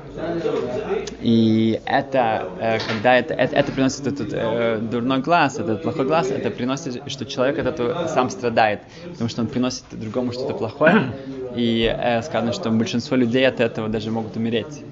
И 1.22 1.80
это, 1.86 2.48
э, 2.60 2.80
когда 2.80 3.18
это, 3.18 3.34
это, 3.34 3.56
это 3.56 3.72
приносит 3.72 4.08
этот 4.08 4.30
э, 4.32 4.80
дурной 4.80 5.20
глаз, 5.20 5.60
этот 5.60 5.84
плохой 5.84 6.06
глаз, 6.06 6.32
это 6.32 6.50
приносит, 6.50 7.04
что 7.08 7.26
человек 7.26 7.60
от 7.60 7.68
этого 7.68 8.08
сам 8.08 8.30
страдает, 8.30 8.80
потому 9.12 9.30
что 9.30 9.42
он 9.42 9.48
приносит 9.48 9.84
другому 9.92 10.32
что-то 10.32 10.54
плохое, 10.54 11.12
и 11.56 11.94
э, 11.94 12.22
сказано, 12.22 12.54
что 12.54 12.70
большинство 12.70 13.18
людей 13.18 13.46
от 13.46 13.60
этого 13.60 13.90
даже 13.90 14.12
могут 14.12 14.38
умереть. 14.38 14.84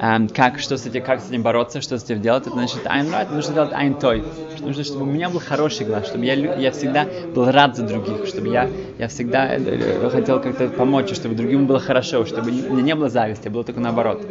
Um, 0.00 0.28
как, 0.32 0.60
что 0.60 0.76
с 0.76 0.86
этим, 0.86 1.02
как 1.02 1.20
с 1.20 1.28
этим 1.28 1.42
бороться, 1.42 1.80
что 1.80 1.98
с 1.98 2.04
этим 2.04 2.22
делать, 2.22 2.46
это 2.46 2.52
значит 2.52 2.82
айн 2.84 3.10
рад, 3.10 3.32
нужно 3.32 3.54
делать 3.54 3.72
айн 3.72 3.94
той. 3.94 4.22
Нужно, 4.60 4.84
чтобы 4.84 5.02
у 5.02 5.06
меня 5.06 5.28
был 5.28 5.40
хороший 5.40 5.86
глаз, 5.86 6.06
чтобы 6.06 6.24
я, 6.24 6.34
я 6.34 6.70
всегда 6.70 7.06
был 7.34 7.50
рад 7.50 7.74
за 7.76 7.82
других, 7.82 8.26
чтобы 8.26 8.48
я, 8.48 8.70
я 8.98 9.08
всегда 9.08 9.56
э, 9.56 9.58
э, 9.58 10.10
хотел 10.10 10.40
как-то 10.40 10.68
помочь, 10.68 11.12
чтобы 11.12 11.34
другим 11.34 11.66
было 11.66 11.80
хорошо, 11.80 12.24
чтобы 12.26 12.50
у 12.50 12.74
меня 12.74 12.82
не 12.82 12.94
было 12.94 13.08
зависти, 13.08 13.48
а 13.48 13.50
было 13.50 13.64
только 13.64 13.80
наоборот. 13.80 14.24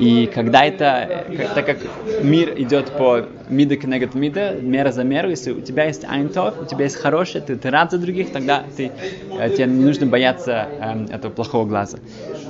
И 0.00 0.30
когда 0.32 0.64
это, 0.64 1.26
как, 1.36 1.54
так 1.54 1.66
как 1.66 1.78
мир 2.22 2.54
идет 2.56 2.92
по 2.92 3.26
мида 3.48 3.76
кнегат 3.76 4.14
мида, 4.14 4.56
мера 4.60 4.92
за 4.92 5.04
меру, 5.04 5.30
если 5.30 5.52
у 5.52 5.60
тебя 5.60 5.84
есть 5.84 6.04
айн 6.04 6.28
той, 6.28 6.52
у 6.60 6.64
тебя 6.64 6.84
есть 6.84 6.96
хороший, 6.96 7.40
ты, 7.40 7.56
ты 7.56 7.70
рад 7.70 7.90
за 7.90 7.98
других, 7.98 8.32
тогда 8.32 8.64
ты, 8.76 8.90
э, 9.38 9.50
тебе 9.50 9.66
не 9.66 9.84
нужно 9.84 10.06
бояться 10.06 10.68
э, 10.80 11.14
этого 11.14 11.32
плохого 11.32 11.66
глаза. 11.66 11.98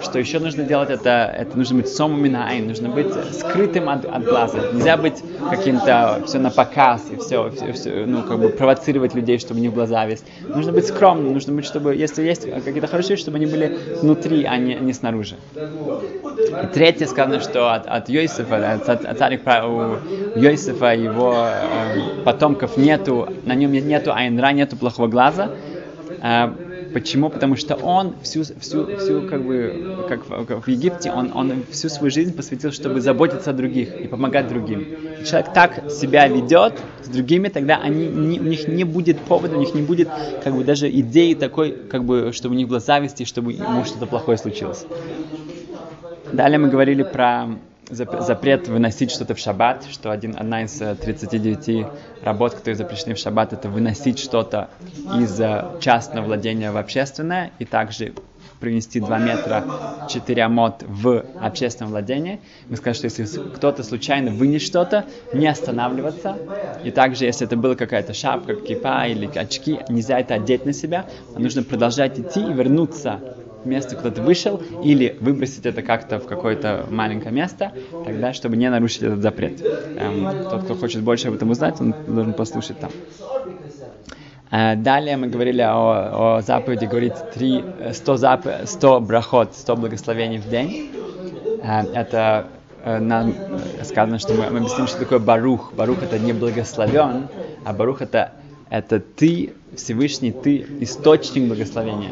Что 0.02 0.18
еще 0.18 0.38
нужно 0.38 0.64
делать, 0.64 0.90
это, 0.90 1.34
это 1.36 1.56
нужно 1.56 1.76
быть 1.76 1.88
сомом 2.26 2.48
айн, 2.48 2.66
нужно 2.66 2.88
быть 2.88 3.12
скрытым 3.32 3.88
от, 3.88 4.04
от 4.04 4.24
глаза. 4.24 4.58
Нельзя 4.72 4.96
быть 4.96 5.22
каким-то 5.50 6.22
все 6.26 6.38
на 6.38 6.50
показ 6.50 7.02
и 7.10 7.16
все, 7.16 7.50
все, 7.50 7.72
все, 7.72 8.06
ну, 8.06 8.22
как 8.22 8.38
бы 8.38 8.48
провоцировать 8.48 9.14
людей, 9.14 9.38
чтобы 9.38 9.60
у 9.60 9.62
них 9.62 9.72
была 9.72 9.86
зависть. 9.86 10.24
Нужно 10.42 10.72
быть 10.72 10.86
скромным, 10.86 11.32
нужно 11.32 11.52
быть, 11.52 11.64
чтобы, 11.64 11.94
если 11.94 12.22
есть 12.22 12.50
какие-то 12.50 12.86
хорошие 12.86 13.16
чтобы 13.16 13.36
они 13.36 13.46
были 13.46 13.78
внутри, 14.02 14.44
а 14.44 14.56
не, 14.56 14.74
не 14.74 14.92
снаружи. 14.92 15.36
И 15.54 16.66
третье 16.72 17.06
сказано, 17.06 17.40
что 17.40 17.72
от, 17.72 17.86
от 17.86 18.08
Йосифа, 18.08 18.72
от, 18.74 18.88
от 18.88 19.18
царик 19.18 19.42
у 19.46 20.38
Йосифа 20.38 20.94
его 20.94 21.46
э, 21.48 22.22
потомков 22.24 22.76
нету, 22.76 23.28
на 23.44 23.54
нем 23.54 23.72
нету 23.72 24.12
айнра, 24.12 24.52
нету 24.52 24.76
плохого 24.76 25.08
глаза. 25.08 25.50
Э, 26.22 26.48
Почему? 26.96 27.28
Потому 27.28 27.56
что 27.56 27.74
он 27.74 28.14
всю, 28.22 28.42
всю, 28.42 28.96
всю 28.96 29.28
как 29.28 29.44
бы, 29.44 30.06
как 30.08 30.26
в, 30.26 30.46
как 30.46 30.66
в 30.66 30.68
Египте, 30.68 31.12
он, 31.12 31.30
он 31.34 31.62
всю 31.70 31.90
свою 31.90 32.10
жизнь 32.10 32.34
посвятил, 32.34 32.72
чтобы 32.72 33.02
заботиться 33.02 33.50
о 33.50 33.52
других 33.52 34.00
и 34.00 34.08
помогать 34.08 34.48
другим. 34.48 34.80
И 35.20 35.26
человек 35.26 35.52
так 35.52 35.90
себя 35.90 36.26
ведет 36.26 36.72
с 37.02 37.08
другими, 37.08 37.48
тогда 37.48 37.76
они, 37.76 38.06
не, 38.06 38.40
у 38.40 38.44
них 38.44 38.66
не 38.66 38.84
будет 38.84 39.18
повода, 39.18 39.58
у 39.58 39.60
них 39.60 39.74
не 39.74 39.82
будет 39.82 40.08
как 40.42 40.54
бы 40.54 40.64
даже 40.64 40.88
идеи 40.88 41.34
такой, 41.34 41.72
как 41.72 42.02
бы, 42.02 42.32
чтобы 42.32 42.54
у 42.54 42.56
них 42.56 42.66
была 42.66 42.80
зависть 42.80 43.20
и 43.20 43.26
чтобы 43.26 43.52
ему 43.52 43.84
что-то 43.84 44.06
плохое 44.06 44.38
случилось. 44.38 44.86
Далее 46.32 46.58
мы 46.58 46.68
говорили 46.70 47.02
про 47.02 47.48
запрет 47.90 48.68
выносить 48.68 49.10
что-то 49.10 49.34
в 49.34 49.38
шаббат, 49.38 49.84
что 49.90 50.10
один, 50.10 50.34
одна 50.36 50.64
из 50.64 50.72
39 50.72 51.68
э, 51.68 51.86
работ, 52.22 52.54
которые 52.54 52.74
запрещены 52.74 53.14
в 53.14 53.18
шаббат, 53.18 53.52
это 53.52 53.68
выносить 53.68 54.18
что-то 54.18 54.70
из 55.18 55.40
э, 55.40 55.64
частного 55.80 56.26
владения 56.26 56.72
в 56.72 56.76
общественное, 56.76 57.52
и 57.58 57.64
также 57.64 58.14
принести 58.60 59.00
2 59.00 59.18
метра 59.18 59.64
4 60.08 60.42
амот 60.42 60.82
в 60.86 61.24
общественном 61.40 61.90
владении. 61.90 62.40
Мы 62.68 62.76
скажем, 62.76 63.08
что 63.08 63.20
если 63.20 63.40
кто-то 63.50 63.82
случайно 63.82 64.30
вынес 64.30 64.62
что-то, 64.62 65.04
не 65.32 65.46
останавливаться. 65.46 66.36
И 66.82 66.90
также, 66.90 67.26
если 67.26 67.46
это 67.46 67.56
была 67.56 67.74
какая-то 67.74 68.14
шапка, 68.14 68.54
кипа 68.54 69.06
или 69.08 69.26
очки, 69.38 69.80
нельзя 69.88 70.18
это 70.18 70.34
одеть 70.34 70.64
на 70.64 70.72
себя, 70.72 71.06
а 71.34 71.38
нужно 71.38 71.62
продолжать 71.62 72.18
идти 72.18 72.40
и 72.40 72.52
вернуться 72.52 73.20
к 73.66 73.68
месту, 73.68 73.96
куда 73.96 74.10
ты 74.10 74.22
вышел, 74.22 74.62
или 74.82 75.16
выбросить 75.20 75.66
это 75.66 75.82
как-то 75.82 76.18
в 76.18 76.26
какое-то 76.26 76.86
маленькое 76.88 77.32
место, 77.32 77.72
тогда, 78.04 78.32
чтобы 78.32 78.56
не 78.56 78.70
нарушить 78.70 79.02
этот 79.02 79.20
запрет. 79.20 79.60
Эм, 79.98 80.48
тот, 80.48 80.64
кто 80.64 80.74
хочет 80.74 81.02
больше 81.02 81.28
об 81.28 81.34
этом 81.34 81.50
узнать, 81.50 81.80
он 81.80 81.94
должен 82.06 82.32
послушать 82.32 82.78
там. 82.78 82.90
Э, 84.50 84.76
далее 84.76 85.16
мы 85.16 85.26
говорили 85.26 85.62
о, 85.62 86.36
о 86.38 86.42
заповеди, 86.42 86.84
говорит 86.84 87.14
3, 87.34 87.64
100, 87.92 88.16
зап, 88.16 88.46
100 88.64 89.00
брахот, 89.00 89.54
100 89.54 89.76
благословений 89.76 90.38
в 90.38 90.48
день. 90.48 90.92
Э, 91.62 91.82
это 91.92 92.46
э, 92.84 92.98
нам 92.98 93.34
сказано, 93.82 94.18
что 94.20 94.34
мы, 94.34 94.48
мы 94.50 94.58
объясним, 94.58 94.86
что 94.86 95.00
такое 95.00 95.18
барух. 95.18 95.72
Барух 95.74 96.02
это 96.02 96.18
не 96.18 96.32
благословен, 96.32 97.26
а 97.64 97.72
барух 97.72 98.00
это, 98.02 98.32
это 98.68 99.00
ты 99.00 99.54
Всевышний, 99.76 100.32
Ты 100.32 100.66
источник 100.80 101.48
благословения. 101.48 102.10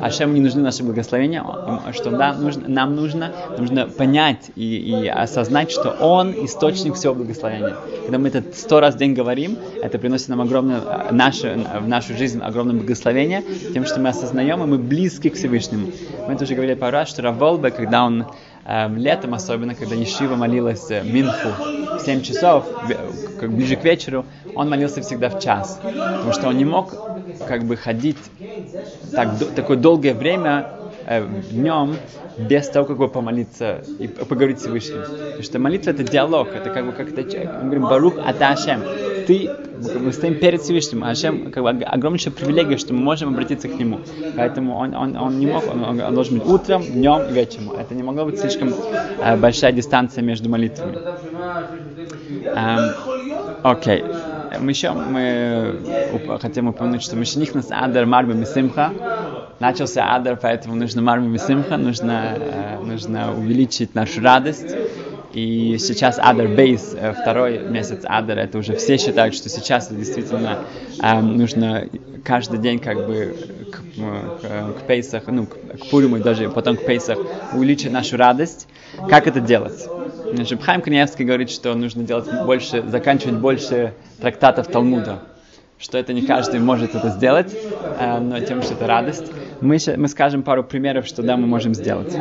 А 0.00 0.10
чем 0.10 0.34
не 0.34 0.40
нужны 0.40 0.62
наши 0.62 0.82
благословения? 0.82 1.44
Что 1.92 2.10
нам 2.10 2.42
нужно, 2.42 2.68
нам 2.68 2.94
нужно, 2.94 3.32
нужно 3.56 3.86
понять 3.86 4.50
и, 4.54 4.76
и 4.76 5.08
осознать, 5.08 5.70
что 5.70 5.90
Он 6.00 6.32
источник 6.44 6.94
всего 6.94 7.14
благословения. 7.14 7.76
Когда 8.02 8.18
мы 8.18 8.28
это 8.28 8.44
сто 8.54 8.80
раз 8.80 8.94
в 8.94 8.98
день 8.98 9.14
говорим, 9.14 9.56
это 9.82 9.98
приносит 9.98 10.28
нам 10.28 10.40
огромное, 10.40 10.82
наше, 11.10 11.66
в 11.80 11.88
нашу 11.88 12.16
жизнь 12.16 12.40
огромное 12.42 12.76
благословение, 12.76 13.42
тем, 13.72 13.86
что 13.86 14.00
мы 14.00 14.10
осознаем, 14.10 14.62
и 14.62 14.66
мы 14.66 14.78
близки 14.78 15.30
к 15.30 15.34
Всевышнему. 15.34 15.88
Мы 16.26 16.34
это 16.34 16.44
уже 16.44 16.54
говорили 16.54 16.74
пару 16.74 16.92
раз, 16.92 17.08
что 17.08 17.22
Раволбе, 17.22 17.70
когда 17.70 18.04
он 18.04 18.26
летом 18.68 19.32
особенно, 19.34 19.74
когда 19.74 19.94
Ешива 19.94 20.36
молилась 20.36 20.90
э, 20.90 21.02
Минху 21.02 21.48
в 21.96 22.00
7 22.00 22.20
часов, 22.20 22.66
как 23.40 23.50
ближе 23.50 23.76
к 23.76 23.84
вечеру, 23.84 24.26
он 24.54 24.68
молился 24.68 25.00
всегда 25.00 25.30
в 25.30 25.40
час, 25.40 25.80
потому 25.82 26.32
что 26.32 26.48
он 26.48 26.58
не 26.58 26.66
мог 26.66 26.94
как 27.46 27.64
бы 27.64 27.76
ходить 27.76 28.18
так, 29.14 29.30
такое 29.54 29.78
долгое 29.78 30.12
время 30.12 30.66
э, 31.06 31.26
днем 31.50 31.96
без 32.36 32.68
того, 32.68 32.84
как 32.84 32.98
бы 32.98 33.08
помолиться 33.08 33.84
и 33.98 34.06
поговорить 34.06 34.58
с 34.58 34.62
Всевышним. 34.62 35.02
Потому 35.02 35.42
что 35.42 35.58
молитва 35.58 35.90
это 35.90 36.04
диалог, 36.04 36.48
это 36.54 36.70
как 36.70 36.84
бы 36.86 36.92
как 36.92 37.10
это, 37.16 37.22
мы 37.62 37.64
говорим, 37.64 37.88
Барух 37.88 38.18
Ата 38.18 38.50
Ашем. 38.50 38.82
Ты, 39.28 39.50
мы 40.00 40.10
стоим 40.14 40.36
перед 40.36 40.62
Всевышним, 40.62 41.04
а 41.04 41.10
Ашем 41.10 41.52
как 41.52 41.62
бы 41.62 41.68
огромнейшая 41.68 42.32
привилегия, 42.32 42.78
что 42.78 42.94
мы 42.94 43.00
можем 43.00 43.28
обратиться 43.28 43.68
к 43.68 43.78
Нему. 43.78 44.00
Поэтому 44.34 44.74
он, 44.74 44.94
он, 44.94 45.18
он 45.18 45.38
не 45.38 45.46
мог, 45.46 45.64
он, 45.70 45.84
он 45.84 46.14
должен 46.14 46.38
быть 46.38 46.48
утром, 46.48 46.82
днем 46.82 47.28
и 47.28 47.32
вечером. 47.34 47.72
Это 47.72 47.94
не 47.94 48.02
могло 48.02 48.24
быть 48.24 48.40
слишком 48.40 48.72
э, 49.20 49.36
большая 49.36 49.72
дистанция 49.72 50.22
между 50.22 50.48
молитвами. 50.48 50.96
Эм, 52.46 52.94
окей. 53.64 54.02
Мы 54.60 54.70
еще 54.70 54.92
мы 54.92 55.78
хотим 56.40 56.68
упомянуть, 56.68 57.02
что 57.02 57.14
Мишних 57.14 57.54
нас 57.54 57.66
Адар 57.70 58.06
Марби 58.06 58.32
Мисимха. 58.32 58.92
Начался 59.60 60.14
Адар, 60.14 60.38
поэтому 60.40 60.74
нужно 60.74 61.02
Марби 61.02 61.26
Мисимха, 61.26 61.76
нужно, 61.76 62.38
э, 62.38 62.78
нужно 62.82 63.34
увеличить 63.34 63.94
нашу 63.94 64.22
радость. 64.22 64.74
И 65.32 65.76
сейчас 65.78 66.18
Адар 66.18 66.48
Бейс, 66.48 66.96
э, 66.98 67.12
второй 67.12 67.58
месяц 67.58 68.00
Адар, 68.04 68.38
это 68.38 68.58
уже 68.58 68.74
все 68.76 68.96
считают, 68.96 69.34
что 69.34 69.48
сейчас 69.50 69.88
действительно 69.92 70.60
э, 71.02 71.20
нужно 71.20 71.86
каждый 72.24 72.58
день 72.58 72.78
как 72.78 73.06
бы 73.06 73.36
к, 73.70 73.76
к, 73.76 74.80
к 74.80 74.86
Пейсах, 74.86 75.24
ну, 75.26 75.46
к, 75.46 75.54
к 75.54 75.90
Пуриму 75.90 76.16
и 76.16 76.20
даже 76.20 76.48
потом 76.48 76.76
к 76.76 76.86
Пейсах 76.86 77.18
увеличить 77.52 77.92
нашу 77.92 78.16
радость. 78.16 78.68
Как 79.08 79.26
это 79.26 79.40
делать? 79.40 79.86
Шипхайм 80.46 80.80
Каневский 80.80 81.24
говорит, 81.24 81.50
что 81.50 81.74
нужно 81.74 82.04
делать 82.04 82.26
больше, 82.44 82.82
заканчивать 82.88 83.36
больше 83.36 83.92
трактатов 84.20 84.68
Талмуда, 84.68 85.20
что 85.78 85.98
это 85.98 86.12
не 86.12 86.22
каждый 86.22 86.60
может 86.60 86.94
это 86.94 87.10
сделать, 87.10 87.54
э, 87.98 88.18
но 88.18 88.40
тем, 88.40 88.62
что 88.62 88.74
это 88.74 88.86
радость. 88.86 89.26
Мы, 89.60 89.78
мы 89.96 90.08
скажем 90.08 90.42
пару 90.42 90.64
примеров, 90.64 91.06
что 91.06 91.22
да, 91.22 91.36
мы 91.36 91.46
можем 91.46 91.74
сделать. 91.74 92.16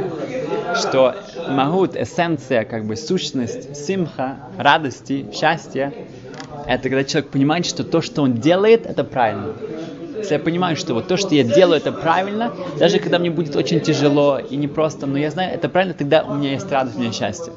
Что 0.75 1.15
магут, 1.47 1.95
эссенция, 1.95 2.65
как 2.65 2.85
бы 2.85 2.95
сущность, 2.95 3.75
симха, 3.75 4.37
радости, 4.57 5.27
счастья, 5.33 5.93
это 6.65 6.89
когда 6.89 7.03
человек 7.03 7.31
понимает, 7.31 7.65
что 7.65 7.83
то, 7.83 8.01
что 8.01 8.21
он 8.21 8.35
делает, 8.35 8.85
это 8.85 9.03
правильно. 9.03 9.53
Если 10.17 10.33
я 10.33 10.39
понимаю, 10.39 10.75
что 10.75 10.93
вот 10.93 11.07
то, 11.07 11.15
что 11.15 11.35
я 11.35 11.43
делаю, 11.43 11.77
это 11.77 11.91
правильно, 11.91 12.51
даже 12.79 12.99
когда 12.99 13.19
мне 13.19 13.29
будет 13.29 13.55
очень 13.55 13.79
тяжело 13.79 14.39
и 14.39 14.55
непросто, 14.55 15.05
но 15.05 15.17
я 15.17 15.29
знаю, 15.29 15.53
это 15.53 15.69
правильно, 15.69 15.93
тогда 15.93 16.23
у 16.23 16.33
меня 16.33 16.53
есть 16.53 16.69
радость, 16.71 16.97
у 16.97 16.99
меня 16.99 17.11
счастье. 17.11 17.53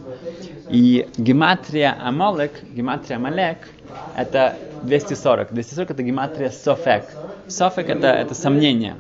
И 0.69 1.09
гематрия 1.17 1.97
Амалек, 2.01 2.53
гематрия 2.73 3.17
Амалек, 3.17 3.59
это 4.17 4.57
240. 4.83 5.53
240 5.53 5.91
это 5.91 6.03
гематрия 6.03 6.51
Софек. 6.51 7.07
Софек 7.49 7.89
это, 7.89 8.09
это 8.09 8.35
сомнение. 8.35 8.97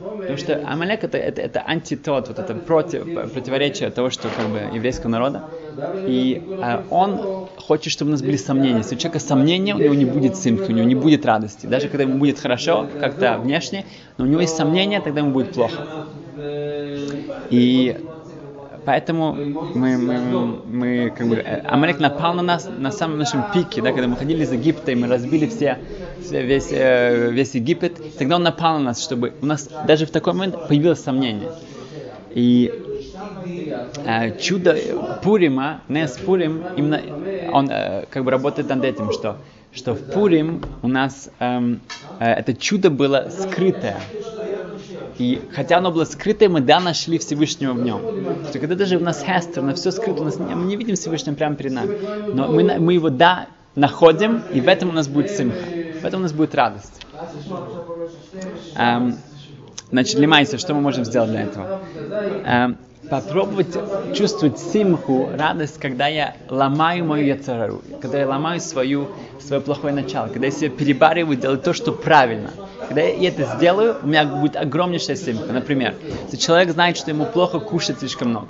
Потому 0.00 0.36
что 0.36 0.62
Амалек 0.66 1.04
это, 1.04 1.18
это, 1.18 1.40
это 1.40 1.62
антитот, 1.66 2.28
вот 2.28 2.38
это 2.38 2.54
против, 2.54 3.04
противоречие 3.32 3.90
того, 3.90 4.10
что 4.10 4.28
как 4.28 4.48
бы 4.48 4.76
еврейского 4.76 5.10
народа. 5.10 5.44
И 6.06 6.42
э, 6.46 6.82
он 6.90 7.48
хочет, 7.56 7.92
чтобы 7.92 8.10
у 8.10 8.12
нас 8.12 8.22
были 8.22 8.36
сомнения. 8.36 8.78
Если 8.78 8.94
у 8.94 8.98
человека 8.98 9.20
сомнения, 9.20 9.74
у 9.74 9.78
него 9.78 9.94
не 9.94 10.04
будет 10.04 10.36
симки, 10.36 10.70
у 10.70 10.74
него 10.74 10.86
не 10.86 10.94
будет 10.94 11.26
радости. 11.26 11.66
Даже 11.66 11.88
когда 11.88 12.04
ему 12.04 12.18
будет 12.18 12.38
хорошо, 12.38 12.88
как-то 13.00 13.38
внешне, 13.38 13.84
но 14.16 14.24
у 14.24 14.28
него 14.28 14.40
есть 14.40 14.56
сомнения, 14.56 15.00
тогда 15.00 15.20
ему 15.20 15.32
будет 15.32 15.52
плохо. 15.52 16.06
И 17.50 17.96
Поэтому 18.88 19.34
мы, 19.74 19.98
мы, 19.98 20.60
мы 20.64 21.12
как 21.14 21.28
бы, 21.28 21.36
э, 21.36 21.60
Амалек 21.66 21.98
напал 22.00 22.32
на 22.32 22.40
нас 22.40 22.66
на 22.78 22.90
самом 22.90 23.18
нашем 23.18 23.44
пике, 23.52 23.82
да, 23.82 23.92
когда 23.92 24.08
мы 24.08 24.16
ходили 24.16 24.44
из 24.44 24.50
Египта, 24.50 24.92
и 24.92 24.94
мы 24.94 25.08
разбили 25.08 25.46
все, 25.46 25.76
весь, 26.30 26.72
э, 26.72 27.30
весь 27.30 27.54
Египет, 27.54 28.00
тогда 28.16 28.36
он 28.36 28.44
напал 28.44 28.78
на 28.78 28.84
нас, 28.84 29.04
чтобы 29.04 29.34
у 29.42 29.44
нас 29.44 29.68
даже 29.86 30.06
в 30.06 30.10
такой 30.10 30.32
момент 30.32 30.68
появилось 30.68 31.00
сомнение. 31.00 31.50
И 32.30 32.72
э, 34.06 34.38
чудо 34.38 34.74
Пурима, 35.22 35.82
Нес 35.88 36.16
Пурим, 36.16 36.62
именно 36.74 37.02
он 37.52 37.68
э, 37.70 38.06
как 38.08 38.24
бы 38.24 38.30
работает 38.30 38.70
над 38.70 38.82
этим, 38.84 39.12
что, 39.12 39.36
что 39.70 39.92
в 39.92 40.00
Пурим 40.12 40.62
у 40.80 40.88
нас 40.88 41.28
эм, 41.40 41.82
э, 42.20 42.24
это 42.24 42.54
чудо 42.54 42.88
было 42.88 43.28
скрытое. 43.28 43.98
И 45.18 45.40
хотя 45.52 45.78
оно 45.78 45.90
было 45.90 46.04
скрытое, 46.04 46.48
мы 46.48 46.60
да 46.60 46.80
нашли 46.80 47.18
Всевышнего 47.18 47.72
в 47.72 47.82
нем. 47.82 48.00
Что 48.48 48.58
когда 48.60 48.76
даже 48.76 48.96
у 48.96 49.00
нас 49.00 49.22
хестер, 49.22 49.62
на 49.62 49.74
все 49.74 49.90
скрыто, 49.90 50.22
у 50.22 50.24
нас, 50.24 50.38
мы 50.38 50.64
не 50.64 50.76
видим 50.76 50.94
Всевышнего 50.94 51.34
прямо 51.34 51.56
перед 51.56 51.72
нами. 51.72 51.98
Но 52.32 52.48
мы, 52.48 52.78
мы 52.78 52.94
его 52.94 53.10
да 53.10 53.48
находим, 53.74 54.42
и 54.52 54.60
в 54.60 54.68
этом 54.68 54.90
у 54.90 54.92
нас 54.92 55.08
будет 55.08 55.30
симха. 55.30 55.58
В 56.00 56.04
этом 56.04 56.20
у 56.20 56.22
нас 56.22 56.32
будет 56.32 56.54
радость. 56.54 57.02
Эм, 58.76 59.16
значит, 59.90 60.18
лимайся, 60.18 60.58
что 60.58 60.74
мы 60.74 60.80
можем 60.80 61.04
сделать 61.04 61.30
для 61.30 61.42
этого? 61.42 61.80
Эм, 62.44 62.78
попробовать 63.10 63.76
чувствовать 64.14 64.58
симху, 64.58 65.30
радость, 65.36 65.78
когда 65.78 66.06
я 66.06 66.36
ломаю 66.48 67.04
мою 67.04 67.26
яцерару, 67.26 67.82
когда 68.00 68.18
я 68.18 68.28
ломаю 68.28 68.60
свою, 68.60 69.08
свое 69.40 69.60
плохое 69.60 69.94
начало, 69.94 70.28
когда 70.28 70.46
я 70.46 70.52
себя 70.52 70.70
перебариваю, 70.70 71.36
делаю 71.36 71.58
то, 71.58 71.72
что 71.72 71.92
правильно. 71.92 72.50
Когда 72.86 73.02
я 73.02 73.28
это 73.28 73.44
сделаю, 73.56 73.96
у 74.02 74.06
меня 74.06 74.24
будет 74.24 74.56
огромнейшая 74.56 75.16
симха. 75.16 75.52
Например, 75.52 75.94
если 76.24 76.36
человек 76.36 76.70
знает, 76.70 76.96
что 76.96 77.10
ему 77.10 77.26
плохо 77.26 77.60
кушать 77.60 77.98
слишком 77.98 78.30
много, 78.30 78.48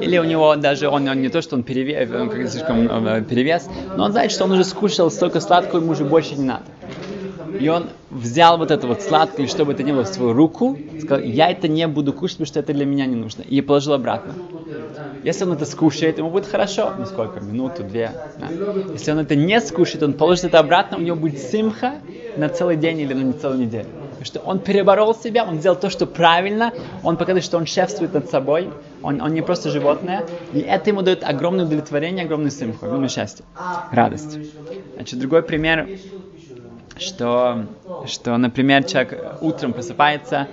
или 0.00 0.18
у 0.18 0.24
него 0.24 0.54
даже, 0.56 0.88
он, 0.88 1.08
он 1.08 1.20
не 1.20 1.28
то, 1.28 1.42
что 1.42 1.56
он 1.56 1.62
перевес, 1.62 2.10
он 2.10 2.30
как 2.30 2.48
слишком 2.48 3.06
э, 3.06 3.22
перевес, 3.22 3.68
но 3.96 4.04
он 4.04 4.12
знает, 4.12 4.30
что 4.30 4.44
он 4.44 4.52
уже 4.52 4.64
скушал 4.64 5.10
столько 5.10 5.40
сладкого, 5.40 5.80
ему 5.80 5.92
уже 5.92 6.04
больше 6.04 6.36
не 6.36 6.44
надо. 6.44 6.64
И 7.58 7.68
он 7.68 7.90
взял 8.10 8.58
вот 8.58 8.70
это 8.70 8.86
вот 8.86 9.02
сладкое, 9.02 9.46
что 9.46 9.64
бы 9.64 9.72
это 9.72 9.82
ни 9.82 9.92
было, 9.92 10.04
в 10.04 10.08
свою 10.08 10.32
руку, 10.32 10.78
сказал, 11.00 11.24
я 11.24 11.50
это 11.50 11.68
не 11.68 11.86
буду 11.86 12.12
кушать, 12.12 12.38
потому 12.38 12.46
что 12.46 12.60
это 12.60 12.72
для 12.72 12.84
меня 12.84 13.06
не 13.06 13.16
нужно. 13.16 13.42
И 13.42 13.60
положил 13.60 13.92
обратно. 13.92 14.34
Если 15.22 15.44
он 15.44 15.52
это 15.52 15.64
скушает, 15.64 16.18
ему 16.18 16.30
будет 16.30 16.46
хорошо. 16.46 16.92
Ну 16.98 17.06
сколько? 17.06 17.40
Минуту, 17.40 17.82
две. 17.82 18.10
Да. 18.38 18.48
Если 18.92 19.10
он 19.10 19.18
это 19.18 19.34
не 19.34 19.60
скушает, 19.60 20.02
он 20.02 20.12
положит 20.12 20.44
это 20.44 20.58
обратно, 20.58 20.98
у 20.98 21.00
него 21.00 21.16
будет 21.16 21.38
симха 21.38 21.94
на 22.36 22.48
целый 22.48 22.76
день 22.76 23.00
или 23.00 23.14
на 23.14 23.32
целую 23.32 23.60
неделю. 23.60 23.88
Потому 24.10 24.24
что 24.26 24.40
он 24.40 24.58
переборол 24.60 25.14
себя, 25.14 25.44
он 25.44 25.58
сделал 25.58 25.76
то, 25.76 25.90
что 25.90 26.06
правильно, 26.06 26.72
он 27.02 27.16
показывает, 27.16 27.44
что 27.44 27.56
он 27.56 27.66
шефствует 27.66 28.14
над 28.14 28.30
собой, 28.30 28.70
он, 29.02 29.20
он 29.20 29.34
не 29.34 29.42
просто 29.42 29.70
животное, 29.70 30.24
и 30.52 30.60
это 30.60 30.90
ему 30.90 31.02
дает 31.02 31.24
огромное 31.24 31.64
удовлетворение, 31.64 32.24
огромный 32.24 32.50
симху, 32.50 32.86
огромное 32.86 33.08
счастье, 33.08 33.44
радость. 33.90 34.38
Значит, 34.94 35.18
другой 35.18 35.42
пример 35.42 35.88
что, 36.96 37.66
что, 38.06 38.36
например, 38.36 38.84
человек 38.84 39.38
утром 39.40 39.72
просыпается, 39.72 40.48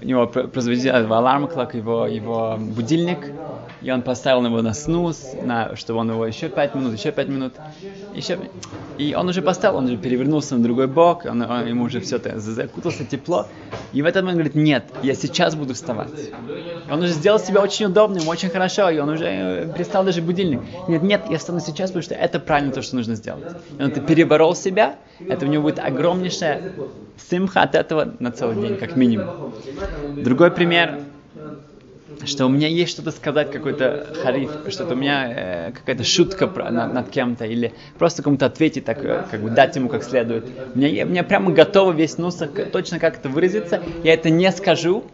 у 0.00 0.04
него 0.04 0.26
прозвучал 0.26 1.12
аларм 1.12 1.46
клак, 1.46 1.74
его, 1.74 2.06
его 2.06 2.56
будильник, 2.58 3.30
и 3.80 3.90
он 3.90 4.02
поставил 4.02 4.44
его 4.44 4.60
на 4.60 4.74
снус, 4.74 5.34
на, 5.42 5.76
чтобы 5.76 6.00
он 6.00 6.10
его 6.10 6.26
еще 6.26 6.48
пять 6.48 6.74
минут, 6.74 6.94
еще 6.98 7.12
пять 7.12 7.28
минут, 7.28 7.54
еще... 8.14 8.38
И 8.98 9.14
он 9.14 9.28
уже 9.28 9.40
поставил, 9.40 9.78
он 9.78 9.84
уже 9.86 9.96
перевернулся 9.96 10.56
на 10.56 10.62
другой 10.62 10.88
бок, 10.88 11.26
он, 11.26 11.42
он, 11.42 11.66
ему 11.66 11.84
уже 11.84 12.00
все 12.00 12.16
это 12.16 12.38
закутался 12.40 13.04
тепло, 13.04 13.46
и 13.92 14.02
в 14.02 14.06
этот 14.06 14.22
момент 14.24 14.38
говорит, 14.38 14.54
нет, 14.54 14.84
я 15.02 15.14
сейчас 15.14 15.54
буду 15.54 15.74
вставать. 15.74 16.10
Он 16.90 17.02
уже 17.02 17.12
сделал 17.12 17.38
себя 17.38 17.60
очень 17.60 17.86
удобным, 17.86 18.26
очень 18.28 18.48
хорошо, 18.48 18.90
и 18.90 18.98
он 18.98 19.10
уже 19.10 19.26
э, 19.26 19.72
перестал 19.72 20.04
даже 20.04 20.22
будильник. 20.22 20.60
Нет, 20.88 21.02
нет, 21.02 21.22
я 21.30 21.38
стану 21.38 21.60
сейчас, 21.60 21.90
потому 21.90 22.02
что 22.02 22.14
это 22.14 22.40
правильно 22.40 22.72
то, 22.72 22.82
что 22.82 22.96
нужно 22.96 23.14
сделать. 23.14 23.54
И 23.78 23.82
он 23.82 23.90
это 23.90 24.00
переборол 24.00 24.54
себя, 24.54 24.96
это 25.28 25.46
у 25.46 25.48
него 25.48 25.62
будет 25.62 25.78
огромнейшая 25.78 26.72
симха 27.30 27.62
от 27.62 27.74
этого 27.74 28.14
на 28.18 28.30
целый 28.30 28.56
день, 28.56 28.76
как 28.76 28.96
минимум. 28.96 29.52
Другой 30.16 30.50
пример, 30.50 31.00
что 32.24 32.46
у 32.46 32.48
меня 32.48 32.68
есть 32.68 32.92
что-то 32.92 33.10
сказать, 33.10 33.50
какой-то 33.50 34.14
хариф, 34.22 34.50
что-то 34.68 34.94
у 34.94 34.96
меня 34.96 35.68
э, 35.68 35.72
какая-то 35.72 36.04
шутка 36.04 36.46
про, 36.46 36.70
над, 36.70 36.92
над 36.92 37.10
кем-то, 37.10 37.44
или 37.44 37.72
просто 37.98 38.22
кому-то 38.22 38.46
ответить, 38.46 38.84
так, 38.84 39.04
э, 39.04 39.24
как 39.30 39.40
бы 39.40 39.50
дать 39.50 39.74
ему 39.76 39.88
как 39.88 40.04
следует. 40.04 40.46
У 40.74 40.78
меня, 40.78 41.04
у 41.04 41.08
меня 41.08 41.24
прямо 41.24 41.52
готово 41.52 41.92
весь 41.92 42.18
нусах, 42.18 42.50
точно 42.72 42.98
как 42.98 43.18
это 43.18 43.28
выразиться, 43.28 43.82
я 44.02 44.14
это 44.14 44.30
не 44.30 44.50
скажу, 44.52 45.04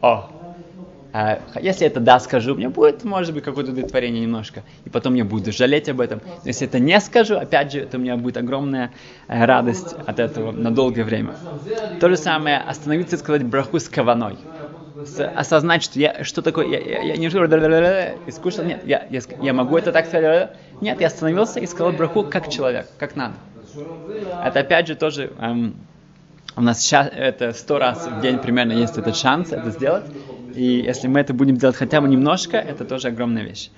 о, 0.00 0.30
а 1.16 1.38
если 1.60 1.86
это 1.86 2.00
да 2.00 2.18
скажу, 2.18 2.56
мне 2.56 2.68
будет, 2.68 3.04
может 3.04 3.32
быть, 3.32 3.44
какое-то 3.44 3.70
удовлетворение 3.70 4.20
немножко, 4.20 4.64
и 4.84 4.90
потом 4.90 5.14
я 5.14 5.24
буду 5.24 5.52
жалеть 5.52 5.88
об 5.88 6.00
этом. 6.00 6.20
Если 6.44 6.66
это 6.66 6.80
не 6.80 6.98
скажу, 7.00 7.36
опять 7.36 7.70
же, 7.70 7.86
то 7.86 7.98
у 7.98 8.00
меня 8.00 8.16
будет 8.16 8.36
огромная 8.36 8.90
э, 9.28 9.44
радость 9.44 9.94
от 10.06 10.18
этого 10.18 10.50
на 10.50 10.72
долгое 10.72 11.04
время. 11.04 11.36
То 12.00 12.08
же 12.08 12.16
самое, 12.16 12.58
остановиться 12.58 13.14
и 13.14 13.18
сказать 13.20 13.44
браху 13.44 13.78
с 13.78 13.88
каваной 13.88 14.36
осознать, 15.36 15.84
что 15.84 16.00
я 16.00 16.24
что 16.24 16.42
такое, 16.42 16.66
я, 16.66 16.80
я, 16.80 17.02
я 17.02 17.16
не 17.16 17.26
и 17.26 18.30
скучно, 18.32 18.62
нет, 18.62 18.80
я, 18.84 19.06
я, 19.10 19.20
я 19.40 19.52
могу 19.52 19.76
это 19.76 19.92
так 19.92 20.06
сказать, 20.06 20.50
нет, 20.80 21.00
я 21.00 21.06
остановился 21.06 21.60
и 21.60 21.66
сказал 21.66 21.92
браху 21.92 22.24
как 22.24 22.48
человек, 22.48 22.88
как 22.98 23.14
надо. 23.14 23.34
Это 24.42 24.60
опять 24.60 24.88
же 24.88 24.96
тоже 24.96 25.30
эм, 25.38 25.74
у 26.56 26.60
нас 26.60 26.80
сейчас 26.80 27.08
это 27.14 27.52
сто 27.52 27.78
раз 27.78 28.06
в 28.06 28.20
день 28.20 28.38
примерно 28.38 28.72
есть 28.72 28.96
этот 28.98 29.16
шанс 29.16 29.52
это 29.52 29.70
сделать, 29.70 30.04
и 30.54 30.82
если 30.82 31.08
мы 31.08 31.20
это 31.20 31.34
будем 31.34 31.56
делать 31.56 31.76
хотя 31.76 32.00
бы 32.00 32.08
немножко, 32.08 32.56
это 32.56 32.84
тоже 32.84 33.08
огромная 33.08 33.42
вещь. 33.42 33.70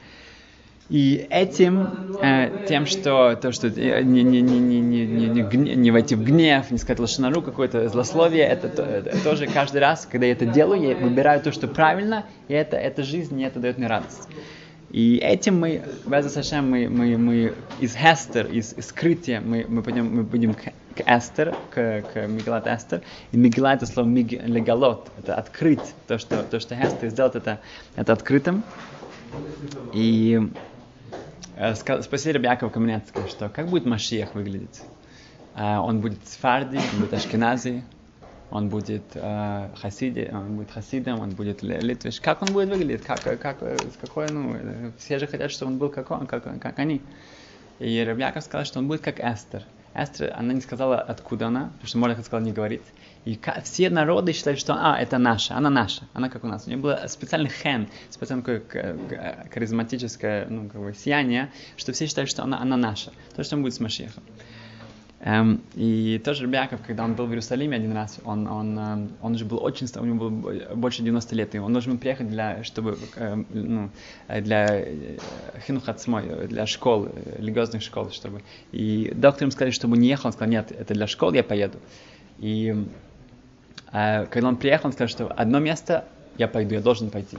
И 0.88 1.26
этим, 1.30 2.16
э, 2.22 2.66
тем, 2.68 2.86
что 2.86 3.34
то, 3.34 3.50
что 3.50 3.68
не, 3.68 4.22
не, 4.22 4.40
не, 4.40 4.58
не, 4.58 4.80
не, 4.80 5.06
не, 5.06 5.42
не, 5.42 5.74
не 5.74 5.90
войти 5.90 6.14
в 6.14 6.22
гнев, 6.22 6.70
не 6.70 6.78
сказать 6.78 7.00
лошанару, 7.00 7.42
какое-то 7.42 7.88
злословие, 7.88 8.44
это, 8.44 8.68
это 8.68 9.24
тоже 9.24 9.48
каждый 9.48 9.78
раз, 9.78 10.06
когда 10.10 10.26
я 10.26 10.32
это 10.32 10.46
делаю, 10.46 10.90
я 10.90 10.94
выбираю 10.94 11.40
то, 11.40 11.50
что 11.50 11.66
правильно, 11.66 12.24
и 12.46 12.54
это, 12.54 12.76
это 12.76 13.02
жизнь, 13.02 13.40
и 13.40 13.44
это 13.44 13.58
дает 13.58 13.78
мне 13.78 13.88
радость. 13.88 14.28
И 14.90 15.16
этим 15.16 15.58
мы, 15.58 15.82
Беза 16.06 16.28
Сашем, 16.28 16.70
мы, 16.70 16.88
мы, 16.88 17.18
мы 17.18 17.52
из 17.80 17.96
Хестер, 17.96 18.46
из, 18.46 18.72
из 18.74 18.86
скрытия, 18.86 19.40
мы, 19.40 19.66
мы, 19.68 19.82
пойдем, 19.82 20.14
мы 20.14 20.22
будем 20.22 20.54
к, 20.54 20.72
к 20.96 21.00
Эстер, 21.06 21.56
к, 21.70 22.02
к 22.02 22.26
Мигелат 22.26 22.66
Эстер. 22.66 23.02
И 23.32 23.36
Мигела 23.36 23.74
это 23.74 23.86
слово 23.86 24.06
миг, 24.06 24.32
легалот, 24.32 25.10
это 25.18 25.34
открыть, 25.34 25.94
то, 26.06 26.18
что, 26.18 26.42
то, 26.42 26.60
что 26.60 26.74
Хестер 26.74 27.10
сделал, 27.10 27.30
это, 27.32 27.60
это 27.96 28.12
открытым. 28.12 28.64
И 29.92 30.40
Э, 31.56 31.74
спросили 31.74 32.34
Рабиакова 32.34 32.68
Каменецкого, 32.68 33.28
что 33.28 33.48
как 33.48 33.68
будет 33.68 33.86
Машиях 33.86 34.34
выглядеть? 34.34 34.82
Э, 35.54 35.78
он 35.78 36.00
будет 36.00 36.18
сфарди, 36.28 36.76
он 36.76 37.00
будет 37.00 37.14
ашкенази, 37.14 37.82
он 38.50 38.68
будет 38.68 39.04
э, 39.14 39.70
хасиди, 39.80 40.30
он 40.30 40.56
будет 40.56 40.70
хасидом, 40.70 41.20
он 41.20 41.30
будет 41.30 41.62
литвиш. 41.62 42.20
Как 42.20 42.42
он 42.42 42.52
будет 42.52 42.68
выглядеть? 42.68 43.04
Как, 43.04 43.22
как, 43.22 43.62
с 43.62 43.96
какой, 43.98 44.28
ну, 44.30 44.92
все 44.98 45.18
же 45.18 45.26
хотят, 45.26 45.50
чтобы 45.50 45.72
он 45.72 45.78
был 45.78 45.88
как 45.88 46.10
он, 46.10 46.26
как, 46.26 46.44
как 46.60 46.78
они. 46.78 47.00
И 47.78 48.04
Рабьяков 48.06 48.44
сказал, 48.44 48.66
что 48.66 48.78
он 48.78 48.86
будет 48.86 49.00
как 49.00 49.18
Эстер. 49.18 49.64
Эстер, 49.96 50.32
она 50.36 50.52
не 50.52 50.60
сказала, 50.60 51.00
откуда 51.00 51.46
она, 51.46 51.70
потому 51.74 51.86
что 51.86 51.98
Мордах 51.98 52.24
сказал 52.24 52.44
не 52.44 52.52
говорить. 52.52 52.82
И 53.24 53.38
все 53.64 53.90
народы 53.90 54.32
считали, 54.32 54.56
что 54.56 54.74
а, 54.74 55.00
это 55.00 55.18
наша, 55.18 55.56
она 55.56 55.70
наша, 55.70 56.02
она 56.12 56.28
как 56.28 56.44
у 56.44 56.46
нас. 56.46 56.66
У 56.66 56.70
нее 56.70 56.78
было 56.78 57.04
специальный 57.08 57.50
хен, 57.50 57.88
специальное 58.10 58.44
такое 58.44 58.96
харизматическое 59.52 60.46
ну, 60.48 60.68
как 60.68 60.80
бы, 60.80 60.94
сияние, 60.94 61.50
что 61.76 61.92
все 61.92 62.06
считали, 62.06 62.26
что 62.26 62.42
она, 62.42 62.60
она 62.60 62.76
наша. 62.76 63.10
То, 63.34 63.42
что 63.42 63.56
он 63.56 63.62
будет 63.62 63.74
с 63.74 63.80
Машехом. 63.80 64.22
Эм, 65.26 65.60
и 65.74 66.20
тоже 66.24 66.44
Рабиаков, 66.44 66.82
когда 66.86 67.02
он 67.02 67.14
был 67.14 67.26
в 67.26 67.30
Иерусалиме 67.30 67.76
один 67.76 67.92
раз, 67.92 68.20
он, 68.24 68.46
он, 68.46 68.78
эм, 68.78 69.10
он 69.20 69.34
уже 69.34 69.44
был 69.44 69.58
очень, 69.60 69.88
у 69.96 70.04
него 70.04 70.30
было 70.30 70.74
больше 70.76 71.02
90 71.02 71.34
лет, 71.34 71.52
и 71.56 71.58
он 71.58 71.72
должен 71.72 71.94
был 71.94 71.98
приехать 71.98 72.28
для, 72.28 72.62
чтобы, 72.62 72.96
эм, 73.16 73.44
ну, 73.50 73.90
для 74.28 74.82
э, 74.82 75.18
хинухацмой, 75.66 76.46
для 76.46 76.64
школ, 76.66 77.08
религиозных 77.38 77.82
школ, 77.82 78.12
чтобы. 78.12 78.42
И 78.70 79.10
доктор 79.16 79.48
им 79.48 79.50
сказали, 79.50 79.72
чтобы 79.72 79.96
не 79.96 80.06
ехал, 80.06 80.28
он 80.28 80.32
сказал, 80.32 80.48
нет, 80.48 80.70
это 80.70 80.94
для 80.94 81.08
школ, 81.08 81.32
я 81.32 81.42
поеду. 81.42 81.78
И 82.38 82.86
когда 83.90 84.48
он 84.48 84.56
приехал, 84.56 84.88
он 84.88 84.92
сказал, 84.92 85.08
что 85.08 85.26
одно 85.36 85.58
место 85.58 86.04
я 86.38 86.46
пойду, 86.46 86.74
я 86.74 86.80
должен 86.80 87.10
пойти. 87.10 87.38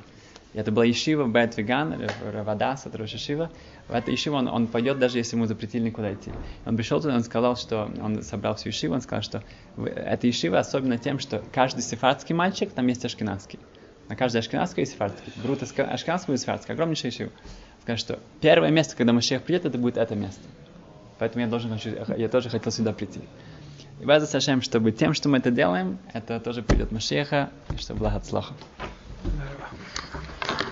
И 0.54 0.60
это 0.60 0.71
была 0.71 0.86
Ешива 0.86 1.26
Бет 1.26 1.56
Веган, 1.56 1.95
Равадас, 2.34 2.86
это 2.86 2.97
Рошишива. 2.97 3.50
В 3.88 3.93
эту 3.93 4.12
он, 4.34 4.47
он 4.50 4.67
пойдет, 4.67 5.00
даже 5.00 5.17
если 5.17 5.38
ему 5.38 5.45
запретили 5.45 5.84
никуда 5.84 6.13
идти. 6.13 6.32
Он 6.65 6.76
пришел 6.76 7.00
туда, 7.00 7.15
он 7.15 7.23
сказал, 7.23 7.56
что 7.56 7.89
он 8.02 8.21
собрал 8.21 8.56
всю 8.56 8.69
Ешиву, 8.69 8.95
он 8.95 9.02
сказал, 9.02 9.21
что 9.21 9.43
эта 9.78 10.28
Ешива 10.28 10.60
особенно 10.60 10.97
тем, 10.97 11.19
что 11.19 11.41
каждый 11.54 11.82
сефардский 11.82 12.36
мальчик, 12.36 12.71
там 12.71 12.86
есть 12.88 13.06
ашкенадский. 13.06 13.60
На 14.10 14.15
каждой 14.15 14.39
ашкенадской 14.39 14.82
есть 14.82 14.93
сефардский. 14.93 15.32
Брут 15.41 15.63
ашкенадский 15.63 16.34
будет 16.34 16.41
сефардский, 16.41 16.73
огромнейшая 16.73 17.12
Ешива. 17.12 17.32
Сказал, 17.82 17.97
что 17.97 18.19
первое 18.41 18.71
место, 18.71 18.97
когда 18.97 19.13
Машех 19.13 19.43
придет, 19.43 19.65
это 19.65 19.78
будет 19.78 19.95
это 19.95 20.15
место. 20.15 20.41
Поэтому 21.19 21.45
я, 21.45 21.50
должен, 21.50 21.80
я 22.17 22.28
тоже 22.28 22.50
хотел 22.50 22.71
сюда 22.71 22.91
прийти. 22.91 23.21
И 24.02 24.06
Беза 24.06 24.28
Сашем, 24.28 24.62
чтобы 24.62 24.91
тем, 24.91 25.13
что 25.13 25.30
мы 25.30 25.38
это 25.38 25.50
делаем, 25.50 25.97
это 26.13 26.39
тоже 26.39 26.62
придет 26.62 26.91
Машеха, 26.91 27.50
чтобы 27.78 28.02
благо 28.02 28.21